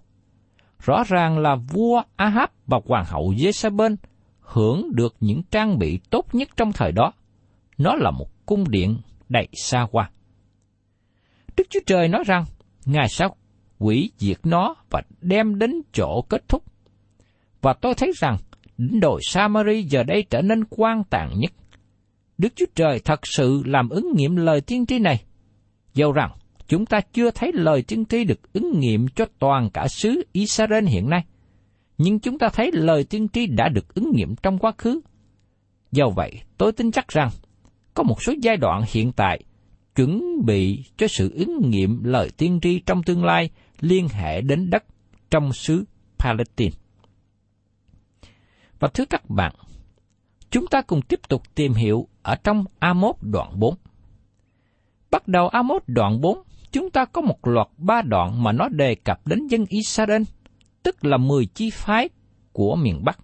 Rõ 0.79 1.05
ràng 1.07 1.39
là 1.39 1.57
vua 1.57 2.03
Ahab 2.17 2.51
và 2.67 2.81
hoàng 2.87 3.05
hậu 3.09 3.33
Jezebel 3.37 3.97
hưởng 4.41 4.95
được 4.95 5.17
những 5.21 5.43
trang 5.51 5.79
bị 5.79 6.01
tốt 6.11 6.27
nhất 6.35 6.49
trong 6.57 6.73
thời 6.73 6.93
đó. 6.93 7.13
Nó 7.79 7.95
là 7.95 8.11
một 8.11 8.47
cung 8.47 8.71
điện 8.71 8.99
đầy 9.29 9.49
xa 9.53 9.87
hoa. 9.93 10.11
Đức 11.57 11.65
Chúa 11.71 11.81
Trời 11.87 12.09
nói 12.09 12.23
rằng, 12.27 12.45
Ngài 12.85 13.09
sẽ 13.09 13.29
quỷ 13.79 14.11
diệt 14.19 14.39
nó 14.45 14.75
và 14.91 15.03
đem 15.21 15.59
đến 15.59 15.83
chỗ 15.93 16.23
kết 16.29 16.49
thúc. 16.49 16.63
Và 17.63 17.73
tôi 17.73 17.95
thấy 17.95 18.13
rằng, 18.17 18.37
đỉnh 18.79 19.01
đồi 19.01 19.21
Samari 19.23 19.83
giờ 19.83 20.03
đây 20.03 20.25
trở 20.31 20.43
nên 20.43 20.65
quan 20.71 21.05
tàn 21.11 21.31
nhất. 21.39 21.53
Đức 22.39 22.53
Chúa 22.57 22.67
Trời 22.75 23.01
thật 23.05 23.21
sự 23.23 23.63
làm 23.67 23.89
ứng 23.89 24.13
nghiệm 24.17 24.37
lời 24.37 24.61
tiên 24.61 24.87
tri 24.87 24.99
này 24.99 25.25
dầu 25.97 26.13
rằng, 26.13 26.31
chúng 26.69 26.87
ta 26.87 27.01
chưa 27.13 27.31
thấy 27.31 27.53
lời 27.55 27.83
tiên 27.83 28.05
tri 28.05 28.25
được 28.25 28.53
ứng 28.53 28.81
nghiệm 28.81 29.09
cho 29.09 29.25
toàn 29.39 29.71
cả 29.71 29.89
xứ 29.89 30.25
Israel 30.33 30.87
hiện 30.87 31.11
nay. 31.11 31.25
Nhưng 31.99 32.21
chúng 32.21 32.39
ta 32.39 32.49
thấy 32.49 32.71
lời 32.73 33.05
tiên 33.05 33.29
tri 33.29 33.47
đã 33.47 33.69
được 33.69 33.95
ứng 33.95 34.13
nghiệm 34.15 34.35
trong 34.43 34.59
quá 34.59 34.73
khứ. 34.79 35.01
Do 35.93 36.09
vậy, 36.09 36.41
tôi 36.59 36.73
tin 36.73 36.91
chắc 36.91 37.09
rằng, 37.09 37.31
có 37.95 38.03
một 38.03 38.23
số 38.23 38.35
giai 38.43 38.57
đoạn 38.57 38.83
hiện 38.89 39.13
tại 39.13 39.43
chuẩn 39.95 40.23
bị 40.45 40.85
cho 40.97 41.07
sự 41.09 41.33
ứng 41.35 41.71
nghiệm 41.71 42.05
lời 42.05 42.31
tiên 42.37 42.59
tri 42.63 42.79
trong 42.79 43.03
tương 43.03 43.25
lai 43.25 43.51
liên 43.81 44.09
hệ 44.09 44.41
đến 44.41 44.71
đất 44.71 44.85
trong 45.31 45.53
xứ 45.53 45.85
Palestine. 46.19 46.77
Và 48.79 48.89
thưa 48.95 49.05
các 49.05 49.31
bạn, 49.31 49.53
chúng 50.51 50.67
ta 50.67 50.83
cùng 50.83 51.03
tiếp 51.03 51.21
tục 51.29 51.43
tìm 51.55 51.73
hiểu 51.73 52.09
ở 52.23 52.35
trong 52.45 52.65
Amos 52.79 53.17
đoạn 53.21 53.59
4. 53.59 53.75
Bắt 55.17 55.29
đầu 55.29 55.49
Amos 55.49 55.83
đoạn 55.87 56.21
4, 56.21 56.43
chúng 56.73 56.91
ta 56.91 57.05
có 57.05 57.21
một 57.21 57.47
loạt 57.47 57.69
ba 57.79 58.03
đoạn 58.03 58.43
mà 58.43 58.53
nó 58.53 58.69
đề 58.69 58.95
cập 58.95 59.27
đến 59.27 59.47
dân 59.47 59.65
Israel, 59.69 60.23
tức 60.83 61.05
là 61.05 61.17
10 61.17 61.47
chi 61.47 61.71
phái 61.71 62.09
của 62.53 62.77
miền 62.77 63.05
Bắc. 63.05 63.19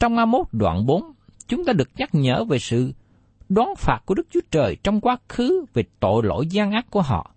Trong 0.00 0.16
Amos 0.16 0.46
đoạn 0.52 0.86
4, 0.86 1.02
chúng 1.48 1.64
ta 1.64 1.72
được 1.72 1.88
nhắc 1.96 2.08
nhở 2.12 2.44
về 2.44 2.58
sự 2.58 2.92
đoán 3.48 3.68
phạt 3.76 3.98
của 4.06 4.14
Đức 4.14 4.26
Chúa 4.30 4.40
Trời 4.50 4.76
trong 4.82 5.00
quá 5.00 5.16
khứ 5.28 5.64
về 5.74 5.84
tội 6.00 6.22
lỗi 6.24 6.46
gian 6.46 6.72
ác 6.72 6.90
của 6.90 7.02
họ. 7.02 7.30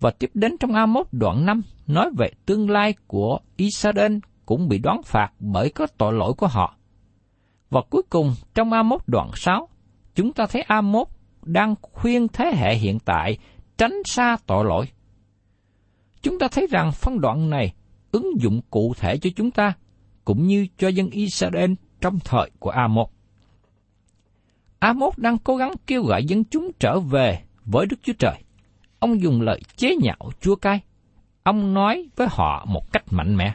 Và 0.00 0.10
tiếp 0.10 0.30
đến 0.34 0.56
trong 0.60 0.74
Amos 0.74 1.06
đoạn 1.12 1.46
5 1.46 1.62
nói 1.86 2.10
về 2.18 2.30
tương 2.46 2.70
lai 2.70 2.94
của 3.06 3.38
Israel 3.56 4.16
cũng 4.46 4.68
bị 4.68 4.78
đoán 4.78 5.02
phạt 5.02 5.32
bởi 5.40 5.70
có 5.70 5.86
tội 5.98 6.12
lỗi 6.12 6.32
của 6.36 6.46
họ. 6.46 6.76
Và 7.70 7.80
cuối 7.90 8.02
cùng 8.10 8.34
trong 8.54 8.72
Amos 8.72 9.00
đoạn 9.06 9.30
6, 9.34 9.68
chúng 10.14 10.32
ta 10.32 10.46
thấy 10.46 10.62
Amos 10.62 11.08
đang 11.52 11.74
khuyên 11.82 12.28
thế 12.28 12.52
hệ 12.56 12.74
hiện 12.74 12.98
tại 12.98 13.38
tránh 13.78 13.94
xa 14.04 14.36
tội 14.46 14.64
lỗi. 14.64 14.86
Chúng 16.22 16.38
ta 16.38 16.48
thấy 16.48 16.66
rằng 16.70 16.92
phân 16.92 17.20
đoạn 17.20 17.50
này 17.50 17.72
ứng 18.12 18.40
dụng 18.40 18.60
cụ 18.70 18.94
thể 18.98 19.18
cho 19.18 19.30
chúng 19.36 19.50
ta, 19.50 19.72
cũng 20.24 20.46
như 20.46 20.66
cho 20.78 20.88
dân 20.88 21.10
Israel 21.10 21.72
trong 22.00 22.18
thời 22.24 22.50
của 22.58 22.72
A1. 22.72 23.06
A1 24.80 25.10
đang 25.16 25.38
cố 25.38 25.56
gắng 25.56 25.72
kêu 25.86 26.02
gọi 26.02 26.24
dân 26.24 26.44
chúng 26.44 26.70
trở 26.80 27.00
về 27.00 27.42
với 27.64 27.86
Đức 27.86 27.96
Chúa 28.02 28.12
Trời. 28.18 28.34
Ông 28.98 29.20
dùng 29.20 29.40
lời 29.40 29.60
chế 29.76 29.96
nhạo 29.96 30.30
chua 30.40 30.56
cay. 30.56 30.80
Ông 31.42 31.74
nói 31.74 32.08
với 32.16 32.26
họ 32.30 32.64
một 32.68 32.92
cách 32.92 33.04
mạnh 33.10 33.36
mẽ. 33.36 33.54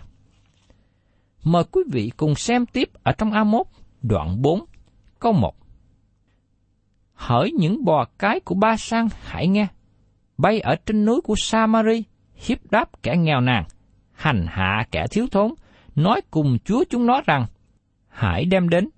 Mời 1.44 1.64
quý 1.72 1.82
vị 1.92 2.12
cùng 2.18 2.36
xem 2.36 2.66
tiếp 2.66 2.90
ở 3.04 3.12
trong 3.12 3.32
A1 3.32 3.64
đoạn 4.02 4.42
4, 4.42 4.66
câu 5.20 5.34
1. 5.34 5.56
Hỡi 7.16 7.52
những 7.52 7.86
bò 7.86 8.06
cái 8.20 8.40
của 8.40 8.56
ba 8.56 8.78
sang 8.78 9.08
hãy 9.22 9.48
nghe, 9.48 9.68
bay 10.38 10.60
ở 10.60 10.76
trên 10.86 11.06
núi 11.06 11.22
của 11.22 11.36
Samari, 11.38 12.04
hiếp 12.36 12.72
đáp 12.72 13.04
kẻ 13.04 13.16
nghèo 13.18 13.42
nàn, 13.42 13.64
hành 14.12 14.46
hạ 14.50 14.86
kẻ 14.92 15.06
thiếu 15.12 15.28
thốn, 15.32 15.54
nói 15.96 16.22
cùng 16.32 16.58
Chúa 16.66 16.84
chúng 16.90 17.06
nó 17.06 17.22
rằng, 17.26 17.46
hãy 18.08 18.46
đem 18.46 18.70
đến, 18.70 18.90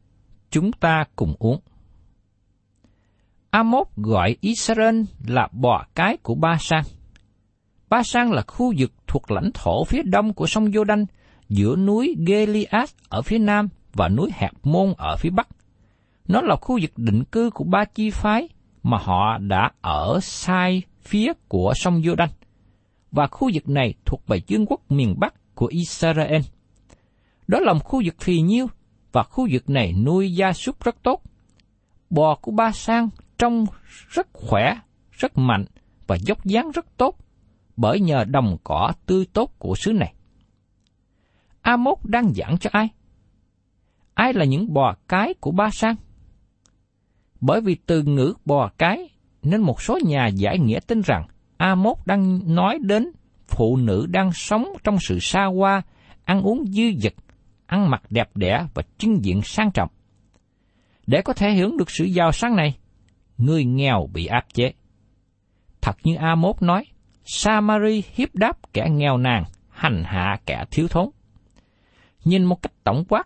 chúng 0.49 0.71
ta 0.71 1.03
cùng 1.15 1.35
uống. 1.39 1.59
Amos 3.49 3.87
gọi 3.95 4.35
Israel 4.41 5.01
là 5.27 5.47
bò 5.51 5.85
cái 5.95 6.17
của 6.17 6.35
Ba 6.35 6.57
Sang. 6.59 6.83
Ba 7.89 8.03
Sang 8.03 8.31
là 8.31 8.41
khu 8.47 8.73
vực 8.77 8.93
thuộc 9.07 9.31
lãnh 9.31 9.51
thổ 9.53 9.83
phía 9.83 10.01
đông 10.03 10.33
của 10.33 10.47
sông 10.47 10.71
giô 10.71 10.83
đanh 10.83 11.05
giữa 11.49 11.75
núi 11.75 12.15
Gilead 12.27 12.89
ở 13.09 13.21
phía 13.21 13.37
nam 13.37 13.69
và 13.93 14.09
núi 14.09 14.29
Hẹp 14.33 14.51
Môn 14.63 14.93
ở 14.97 15.15
phía 15.17 15.29
bắc. 15.29 15.47
Nó 16.27 16.41
là 16.41 16.55
khu 16.55 16.79
vực 16.81 16.91
định 16.97 17.23
cư 17.23 17.49
của 17.49 17.63
ba 17.63 17.85
chi 17.85 18.09
phái 18.09 18.49
mà 18.83 18.97
họ 18.97 19.37
đã 19.37 19.71
ở 19.81 20.19
sai 20.21 20.81
phía 21.01 21.33
của 21.47 21.73
sông 21.75 22.01
giô 22.03 22.15
đanh 22.15 22.29
và 23.11 23.27
khu 23.27 23.49
vực 23.53 23.69
này 23.69 23.93
thuộc 24.05 24.27
về 24.27 24.41
vương 24.49 24.65
quốc 24.65 24.91
miền 24.91 25.15
Bắc 25.19 25.55
của 25.55 25.67
Israel. 25.67 26.41
Đó 27.47 27.59
là 27.59 27.73
một 27.73 27.83
khu 27.83 28.01
vực 28.05 28.15
phì 28.19 28.41
nhiêu 28.41 28.67
và 29.11 29.23
khu 29.23 29.47
vực 29.51 29.69
này 29.69 29.93
nuôi 29.93 30.33
gia 30.33 30.53
súc 30.53 30.83
rất 30.83 31.03
tốt. 31.03 31.21
Bò 32.09 32.35
của 32.35 32.51
Ba 32.51 32.71
Sang 32.71 33.09
trông 33.37 33.65
rất 34.09 34.27
khỏe, 34.33 34.79
rất 35.11 35.37
mạnh 35.37 35.65
và 36.07 36.17
dốc 36.21 36.45
dáng 36.45 36.71
rất 36.71 36.97
tốt 36.97 37.17
bởi 37.77 37.99
nhờ 37.99 38.23
đồng 38.23 38.57
cỏ 38.63 38.93
tươi 39.05 39.25
tốt 39.33 39.51
của 39.59 39.75
xứ 39.75 39.93
này. 39.93 40.13
Amos 41.61 41.97
đang 42.03 42.33
giảng 42.33 42.57
cho 42.57 42.69
ai? 42.73 42.89
Ai 44.13 44.33
là 44.33 44.45
những 44.45 44.73
bò 44.73 44.95
cái 45.07 45.33
của 45.39 45.51
Ba 45.51 45.69
Sang? 45.69 45.95
Bởi 47.41 47.61
vì 47.61 47.75
từ 47.85 48.03
ngữ 48.03 48.33
bò 48.45 48.69
cái 48.77 49.09
nên 49.43 49.61
một 49.61 49.81
số 49.81 49.99
nhà 50.05 50.27
giải 50.27 50.59
nghĩa 50.59 50.79
tin 50.87 51.01
rằng 51.01 51.27
Amos 51.57 51.97
đang 52.05 52.55
nói 52.55 52.79
đến 52.81 53.11
phụ 53.47 53.77
nữ 53.77 54.05
đang 54.09 54.31
sống 54.33 54.67
trong 54.83 54.97
sự 54.99 55.19
xa 55.19 55.45
hoa, 55.45 55.81
ăn 56.25 56.41
uống 56.41 56.65
dư 56.65 56.83
dật, 56.99 57.13
ăn 57.65 57.89
mặc 57.89 58.01
đẹp 58.09 58.29
đẽ 58.35 58.65
và 58.73 58.83
trưng 58.97 59.25
diện 59.25 59.41
sang 59.41 59.71
trọng. 59.71 59.89
Để 61.07 61.21
có 61.21 61.33
thể 61.33 61.53
hưởng 61.53 61.77
được 61.77 61.91
sự 61.91 62.05
giàu 62.05 62.31
sang 62.31 62.55
này, 62.55 62.77
người 63.37 63.65
nghèo 63.65 64.09
bị 64.13 64.25
áp 64.25 64.45
chế. 64.53 64.73
Thật 65.81 65.97
như 66.03 66.15
Amos 66.15 66.61
nói, 66.61 66.85
Samari 67.25 68.03
hiếp 68.15 68.35
đáp 68.35 68.73
kẻ 68.73 68.87
nghèo 68.91 69.17
nàn, 69.17 69.43
hành 69.69 70.03
hạ 70.05 70.37
kẻ 70.45 70.63
thiếu 70.71 70.87
thốn. 70.87 71.09
Nhìn 72.25 72.43
một 72.43 72.61
cách 72.61 72.73
tổng 72.83 73.03
quát, 73.09 73.23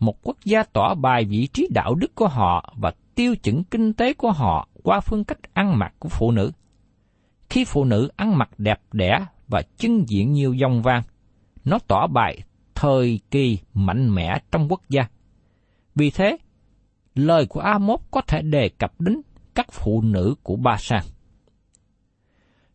một 0.00 0.16
quốc 0.22 0.36
gia 0.44 0.62
tỏ 0.62 0.94
bài 0.94 1.24
vị 1.24 1.48
trí 1.52 1.68
đạo 1.74 1.94
đức 1.94 2.14
của 2.14 2.28
họ 2.28 2.74
và 2.76 2.92
tiêu 3.14 3.36
chuẩn 3.36 3.64
kinh 3.64 3.92
tế 3.92 4.14
của 4.14 4.32
họ 4.32 4.68
qua 4.82 5.00
phương 5.00 5.24
cách 5.24 5.38
ăn 5.52 5.78
mặc 5.78 5.94
của 5.98 6.08
phụ 6.08 6.30
nữ. 6.30 6.52
Khi 7.48 7.64
phụ 7.64 7.84
nữ 7.84 8.08
ăn 8.16 8.38
mặc 8.38 8.50
đẹp 8.58 8.80
đẽ 8.92 9.26
và 9.48 9.62
trưng 9.76 10.08
diện 10.08 10.32
nhiều 10.32 10.54
dòng 10.54 10.82
vàng, 10.82 11.02
nó 11.64 11.78
tỏ 11.88 12.06
bài 12.06 12.40
thời 12.74 13.20
kỳ 13.30 13.58
mạnh 13.74 14.14
mẽ 14.14 14.38
trong 14.50 14.68
quốc 14.68 14.80
gia. 14.88 15.06
Vì 15.94 16.10
thế, 16.10 16.36
lời 17.14 17.46
của 17.46 17.60
Amos 17.60 18.00
có 18.10 18.20
thể 18.20 18.42
đề 18.42 18.68
cập 18.68 19.00
đến 19.00 19.20
các 19.54 19.72
phụ 19.72 20.02
nữ 20.02 20.34
của 20.42 20.56
Ba 20.56 20.76
Sang. 20.76 21.04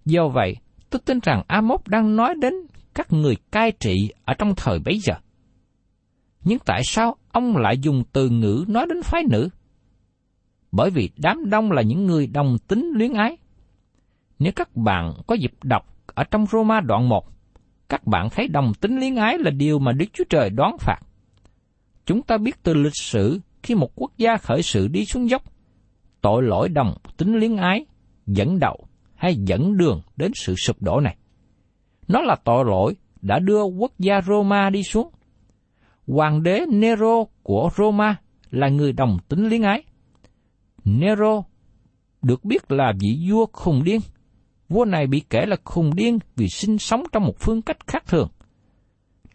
Do 0.06 0.28
vậy, 0.28 0.56
tôi 0.90 1.02
tin 1.06 1.20
rằng 1.20 1.44
Amos 1.48 1.82
đang 1.86 2.16
nói 2.16 2.36
đến 2.42 2.54
các 2.94 3.14
người 3.14 3.36
cai 3.52 3.72
trị 3.72 4.12
ở 4.26 4.34
trong 4.34 4.54
thời 4.56 4.80
bấy 4.80 5.00
giờ. 5.00 5.14
Nhưng 6.44 6.60
tại 6.66 6.82
sao 6.84 7.16
ông 7.32 7.58
lại 7.58 7.78
dùng 7.78 8.04
từ 8.14 8.30
ngữ 8.30 8.66
nói 8.68 8.86
đến 8.90 9.02
phái 9.04 9.24
nữ? 9.30 9.50
Bởi 10.72 10.90
vì 10.90 11.10
đám 11.18 11.50
đông 11.50 11.72
là 11.72 11.82
những 11.82 12.06
người 12.06 12.28
đồng 12.28 12.58
tính 12.68 12.92
luyến 12.96 13.14
ái. 13.14 13.38
Nếu 14.40 14.52
các 14.56 14.76
bạn 14.76 15.14
có 15.28 15.36
dịp 15.36 15.52
đọc 15.64 15.86
ở 16.06 16.24
trong 16.24 16.46
Roma 16.46 16.82
đoạn 16.82 17.10
1, 17.10 17.26
các 17.90 18.06
bạn 18.08 18.30
thấy 18.30 18.48
đồng 18.48 18.74
tính 18.82 19.00
luyến 19.00 19.16
ái 19.16 19.38
là 19.38 19.52
điều 19.52 19.80
mà 19.80 19.92
Đức 19.92 20.06
Chúa 20.14 20.24
Trời 20.30 20.50
đoán 20.50 20.78
phạt. 20.80 21.00
Chúng 22.06 22.22
ta 22.22 22.38
biết 22.38 22.64
từ 22.64 22.74
lịch 22.74 22.96
sử 23.02 23.40
khi 23.64 23.76
một 23.76 23.92
quốc 23.96 24.12
gia 24.18 24.38
khởi 24.38 24.62
sự 24.64 24.88
đi 24.88 25.06
xuống 25.06 25.30
dốc, 25.30 25.44
tội 26.22 26.44
lỗi 26.44 26.70
đồng 26.70 26.94
tính 27.18 27.36
luyến 27.36 27.56
ái 27.56 27.86
dẫn 28.28 28.60
đầu 28.60 28.88
hay 29.16 29.36
dẫn 29.36 29.78
đường 29.78 30.02
đến 30.18 30.32
sự 30.36 30.56
sụp 30.56 30.82
đổ 30.82 31.00
này. 31.00 31.18
Nó 32.08 32.22
là 32.22 32.36
tội 32.44 32.66
lỗi 32.66 32.96
đã 33.22 33.40
đưa 33.40 33.64
quốc 33.64 33.92
gia 34.00 34.22
Roma 34.22 34.70
đi 34.70 34.84
xuống. 34.84 35.10
Hoàng 36.08 36.44
đế 36.44 36.66
Nero 36.70 37.24
của 37.44 37.70
Roma 37.78 38.16
là 38.52 38.70
người 38.70 38.94
đồng 38.94 39.18
tính 39.30 39.50
luyến 39.50 39.62
ái. 39.62 39.84
Nero 40.98 41.44
được 42.22 42.46
biết 42.46 42.72
là 42.72 42.94
vị 43.00 43.28
vua 43.30 43.46
khùng 43.54 43.84
điên, 43.84 44.00
vua 44.70 44.86
này 44.86 45.08
bị 45.08 45.22
kể 45.30 45.46
là 45.46 45.56
khùng 45.66 45.96
điên 45.96 46.20
vì 46.36 46.50
sinh 46.50 46.78
sống 46.78 47.04
trong 47.12 47.24
một 47.24 47.40
phương 47.40 47.62
cách 47.62 47.88
khác 47.88 48.04
thường. 48.08 48.30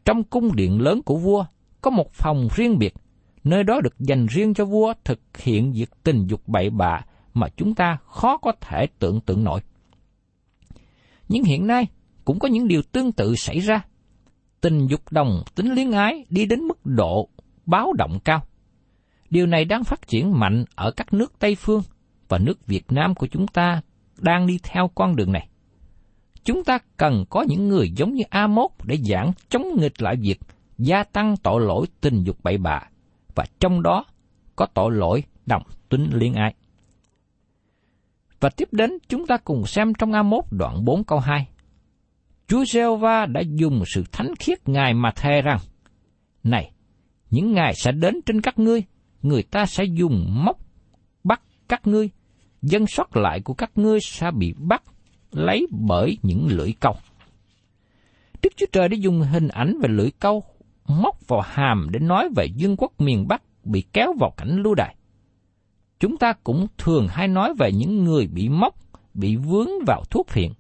Trong 0.05 0.25
cung 0.25 0.57
điện 0.57 0.81
lớn 0.81 1.03
của 1.03 1.17
vua 1.17 1.45
có 1.81 1.91
một 1.91 2.13
phòng 2.13 2.49
riêng 2.55 2.79
biệt, 2.79 2.95
nơi 3.45 3.63
đó 3.65 3.81
được 3.81 3.99
dành 3.99 4.27
riêng 4.27 4.55
cho 4.55 4.65
vua 4.65 4.93
thực 5.05 5.21
hiện 5.37 5.73
việc 5.73 5.91
tình 6.03 6.27
dục 6.27 6.41
bậy 6.47 6.71
bạ 6.71 7.01
mà 7.35 7.49
chúng 7.57 7.75
ta 7.75 7.99
khó 8.05 8.37
có 8.37 8.53
thể 8.61 8.87
tưởng 8.99 9.21
tượng 9.21 9.45
nổi. 9.45 9.61
Nhưng 11.29 11.45
hiện 11.45 11.67
nay 11.67 11.87
cũng 12.25 12.39
có 12.39 12.49
những 12.49 12.69
điều 12.69 12.83
tương 12.83 13.13
tự 13.13 13.35
xảy 13.35 13.59
ra. 13.59 13.85
Tình 14.61 14.87
dục 14.87 15.01
đồng 15.11 15.43
tính 15.55 15.75
luyến 15.75 15.91
ái 15.91 16.25
đi 16.31 16.47
đến 16.47 16.61
mức 16.61 16.87
độ 16.87 17.29
báo 17.67 17.93
động 17.93 18.19
cao. 18.25 18.43
Điều 19.35 19.47
này 19.47 19.65
đang 19.65 19.85
phát 19.85 20.09
triển 20.09 20.39
mạnh 20.39 20.65
ở 20.75 20.91
các 20.91 21.13
nước 21.13 21.39
Tây 21.39 21.55
Phương 21.55 21.83
và 22.29 22.39
nước 22.39 22.67
Việt 22.67 22.93
Nam 22.93 23.15
của 23.15 23.27
chúng 23.27 23.47
ta 23.47 23.81
đang 24.19 24.47
đi 24.47 24.59
theo 24.63 24.91
con 24.95 25.17
đường 25.17 25.33
này. 25.33 25.49
Chúng 26.45 26.65
ta 26.65 26.79
cần 26.97 27.25
có 27.31 27.45
những 27.49 27.69
người 27.69 27.91
giống 27.97 28.15
như 28.15 28.23
A-mốt 28.31 28.71
để 28.85 28.97
giảng 28.97 29.33
chống 29.49 29.63
nghịch 29.79 30.03
lại 30.03 30.17
việc 30.21 30.41
gia 30.79 31.05
tăng 31.05 31.37
tội 31.37 31.61
lỗi 31.61 31.87
tình 32.01 32.23
dục 32.23 32.37
bậy 32.43 32.59
bạ, 32.59 32.81
và 33.35 33.45
trong 33.61 33.83
đó 33.83 34.05
có 34.57 34.67
tội 34.75 34.93
lỗi 34.93 35.23
đồng 35.47 35.63
tính 35.89 36.11
liên 36.13 36.35
ái. 36.35 36.55
Và 38.41 38.49
tiếp 38.49 38.69
đến 38.73 38.91
chúng 39.09 39.27
ta 39.27 39.37
cùng 39.37 39.67
xem 39.67 39.95
trong 39.95 40.13
A-mốt 40.13 40.45
đoạn 40.51 40.85
4 40.85 41.05
câu 41.05 41.19
2. 41.19 41.49
Chúa 42.47 42.65
giê 42.65 42.97
va 43.01 43.27
đã 43.27 43.41
dùng 43.41 43.83
sự 43.87 44.05
thánh 44.13 44.35
khiết 44.39 44.69
Ngài 44.69 44.95
mà 44.95 45.13
thề 45.17 45.43
rằng, 45.43 45.59
Này, 46.45 46.73
những 47.31 47.53
ngày 47.53 47.75
sẽ 47.75 47.93
đến 47.93 48.15
trên 48.27 48.41
các 48.41 48.59
ngươi, 48.59 48.85
người 49.25 49.43
ta 49.43 49.67
sẽ 49.67 49.85
dùng 49.85 50.45
móc 50.45 50.59
bắt 51.25 51.43
các 51.69 51.87
ngươi, 51.87 52.11
dân 52.63 52.87
sót 52.87 53.17
lại 53.17 53.41
của 53.41 53.55
các 53.55 53.71
ngươi 53.75 53.99
sẽ 54.01 54.31
bị 54.31 54.55
bắt 54.59 54.83
lấy 55.33 55.67
bởi 55.71 56.19
những 56.23 56.47
lưỡi 56.51 56.73
câu. 56.81 56.97
Đức 58.43 58.51
Chúa 58.57 58.67
Trời 58.73 58.89
đã 58.89 58.97
dùng 59.01 59.21
hình 59.21 59.49
ảnh 59.49 59.79
về 59.83 59.89
lưỡi 59.89 60.11
câu 60.11 60.43
móc 60.87 61.29
vào 61.29 61.41
hàm 61.41 61.89
để 61.91 62.01
nói 62.01 62.29
về 62.37 62.47
dương 62.47 62.77
quốc 62.79 62.93
miền 62.99 63.29
Bắc 63.29 63.43
bị 63.65 63.85
kéo 63.93 64.13
vào 64.21 64.31
cảnh 64.37 64.63
lưu 64.63 64.75
đày. 64.75 64.95
Chúng 66.01 66.17
ta 66.17 66.33
cũng 66.45 66.67
thường 66.79 67.09
hay 67.09 67.29
nói 67.29 67.55
về 67.59 67.73
những 67.73 68.05
người 68.05 68.27
bị 68.27 68.49
móc, 68.49 68.75
bị 69.15 69.37
vướng 69.37 69.69
vào 69.87 70.03
thuốc 70.11 70.29
phiện. 70.29 70.53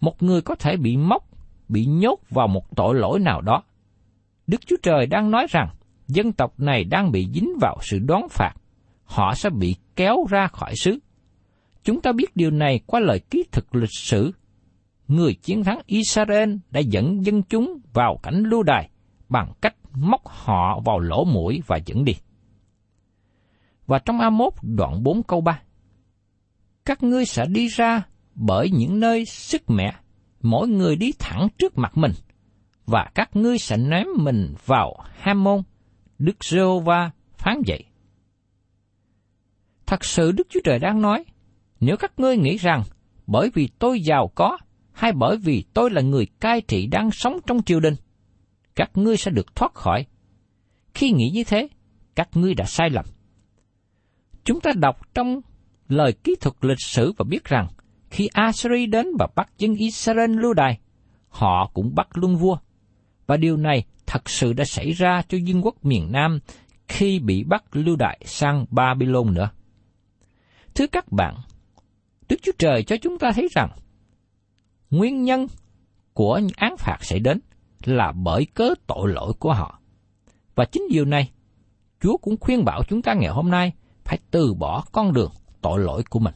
Một 0.00 0.22
người 0.22 0.40
có 0.40 0.54
thể 0.54 0.76
bị 0.76 0.96
móc, 0.96 1.28
bị 1.68 1.86
nhốt 1.86 2.20
vào 2.30 2.48
một 2.48 2.76
tội 2.76 2.94
lỗi 2.94 3.20
nào 3.20 3.40
đó. 3.40 3.62
Đức 4.46 4.66
Chúa 4.66 4.76
Trời 4.82 5.06
đang 5.06 5.30
nói 5.30 5.46
rằng 5.50 5.68
dân 6.08 6.32
tộc 6.32 6.60
này 6.60 6.84
đang 6.84 7.12
bị 7.12 7.28
dính 7.34 7.52
vào 7.60 7.78
sự 7.82 7.98
đoán 7.98 8.28
phạt. 8.28 8.54
Họ 9.04 9.34
sẽ 9.34 9.50
bị 9.50 9.76
kéo 9.96 10.24
ra 10.30 10.46
khỏi 10.46 10.74
xứ. 10.76 10.98
Chúng 11.84 12.00
ta 12.00 12.12
biết 12.12 12.36
điều 12.36 12.50
này 12.50 12.80
qua 12.86 13.00
lời 13.00 13.20
ký 13.30 13.44
thực 13.52 13.74
lịch 13.74 13.94
sử. 13.98 14.32
Người 15.08 15.34
chiến 15.34 15.64
thắng 15.64 15.80
Israel 15.86 16.54
đã 16.70 16.80
dẫn 16.80 17.24
dân 17.24 17.42
chúng 17.42 17.80
vào 17.92 18.18
cảnh 18.22 18.42
lưu 18.42 18.62
đài 18.62 18.90
bằng 19.28 19.52
cách 19.60 19.74
móc 19.94 20.20
họ 20.24 20.80
vào 20.84 20.98
lỗ 20.98 21.24
mũi 21.24 21.62
và 21.66 21.78
dẫn 21.86 22.04
đi. 22.04 22.12
Và 23.86 23.98
trong 23.98 24.18
A1 24.18 24.50
đoạn 24.62 25.02
4 25.02 25.22
câu 25.22 25.40
3 25.40 25.60
Các 26.84 27.02
ngươi 27.02 27.24
sẽ 27.24 27.46
đi 27.46 27.68
ra 27.68 28.02
bởi 28.34 28.70
những 28.70 29.00
nơi 29.00 29.24
sức 29.24 29.62
mẻ, 29.70 29.94
mỗi 30.42 30.68
người 30.68 30.96
đi 30.96 31.12
thẳng 31.18 31.48
trước 31.58 31.78
mặt 31.78 31.96
mình, 31.96 32.12
và 32.86 33.10
các 33.14 33.36
ngươi 33.36 33.58
sẽ 33.58 33.76
ném 33.76 34.06
mình 34.16 34.54
vào 34.66 34.96
Hamon. 35.18 35.42
môn, 35.44 35.62
Đức 36.24 36.44
Giê-hô-va 36.44 37.10
phán 37.36 37.62
dạy. 37.66 37.84
Thật 39.86 40.04
sự 40.04 40.32
Đức 40.32 40.46
Chúa 40.50 40.60
Trời 40.64 40.78
đang 40.78 41.02
nói, 41.02 41.24
nếu 41.80 41.96
các 41.96 42.12
ngươi 42.16 42.36
nghĩ 42.36 42.56
rằng 42.56 42.82
bởi 43.26 43.50
vì 43.54 43.68
tôi 43.78 44.00
giàu 44.00 44.30
có 44.34 44.58
hay 44.92 45.12
bởi 45.12 45.36
vì 45.36 45.64
tôi 45.74 45.90
là 45.90 46.00
người 46.00 46.26
cai 46.40 46.60
trị 46.60 46.86
đang 46.86 47.10
sống 47.10 47.38
trong 47.46 47.62
triều 47.62 47.80
đình, 47.80 47.94
các 48.74 48.90
ngươi 48.94 49.16
sẽ 49.16 49.30
được 49.30 49.56
thoát 49.56 49.74
khỏi. 49.74 50.06
Khi 50.94 51.10
nghĩ 51.10 51.30
như 51.34 51.44
thế, 51.44 51.68
các 52.14 52.28
ngươi 52.34 52.54
đã 52.54 52.64
sai 52.64 52.90
lầm. 52.90 53.04
Chúng 54.44 54.60
ta 54.60 54.72
đọc 54.76 55.14
trong 55.14 55.40
lời 55.88 56.12
kỹ 56.24 56.34
thuật 56.40 56.54
lịch 56.60 56.80
sử 56.80 57.12
và 57.16 57.24
biết 57.28 57.44
rằng 57.44 57.68
khi 58.10 58.28
Assyri 58.32 58.86
đến 58.86 59.06
và 59.18 59.28
bắt 59.36 59.52
dân 59.58 59.74
Israel 59.74 60.30
lưu 60.30 60.54
đày, 60.54 60.78
họ 61.28 61.70
cũng 61.74 61.94
bắt 61.94 62.08
luôn 62.12 62.36
vua. 62.36 62.56
Và 63.26 63.36
điều 63.36 63.56
này 63.56 63.84
thật 64.06 64.30
sự 64.30 64.52
đã 64.52 64.64
xảy 64.64 64.92
ra 64.92 65.22
cho 65.28 65.38
dân 65.38 65.64
quốc 65.64 65.84
miền 65.84 66.12
Nam 66.12 66.38
khi 66.88 67.18
bị 67.18 67.44
bắt 67.44 67.64
lưu 67.72 67.96
đại 67.96 68.20
sang 68.24 68.66
Babylon 68.70 69.34
nữa. 69.34 69.50
Thưa 70.74 70.86
các 70.86 71.12
bạn, 71.12 71.34
Đức 72.28 72.36
Chúa 72.42 72.52
Trời 72.58 72.82
cho 72.82 72.96
chúng 72.96 73.18
ta 73.18 73.32
thấy 73.32 73.48
rằng 73.52 73.70
nguyên 74.90 75.22
nhân 75.22 75.46
của 76.12 76.38
những 76.38 76.56
án 76.56 76.76
phạt 76.76 76.98
sẽ 77.00 77.18
đến 77.18 77.40
là 77.84 78.12
bởi 78.12 78.46
cớ 78.54 78.74
tội 78.86 79.12
lỗi 79.12 79.32
của 79.38 79.52
họ. 79.52 79.80
Và 80.54 80.64
chính 80.64 80.82
điều 80.90 81.04
này, 81.04 81.30
Chúa 82.00 82.16
cũng 82.16 82.36
khuyên 82.40 82.64
bảo 82.64 82.82
chúng 82.88 83.02
ta 83.02 83.14
ngày 83.14 83.30
hôm 83.30 83.50
nay 83.50 83.72
phải 84.04 84.18
từ 84.30 84.54
bỏ 84.54 84.84
con 84.92 85.12
đường 85.12 85.30
tội 85.60 85.78
lỗi 85.80 86.02
của 86.10 86.18
mình. 86.18 86.34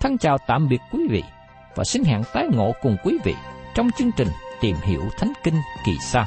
Thân 0.00 0.18
chào 0.18 0.38
tạm 0.46 0.68
biệt 0.68 0.80
quý 0.92 1.00
vị 1.10 1.22
và 1.74 1.84
xin 1.84 2.04
hẹn 2.04 2.22
tái 2.32 2.46
ngộ 2.52 2.72
cùng 2.82 2.96
quý 3.04 3.18
vị 3.24 3.34
trong 3.74 3.90
chương 3.98 4.10
trình 4.16 4.28
Tìm 4.60 4.76
hiểu 4.82 5.02
Thánh 5.18 5.32
Kinh 5.44 5.54
kỳ 5.84 5.92
sau. 6.00 6.26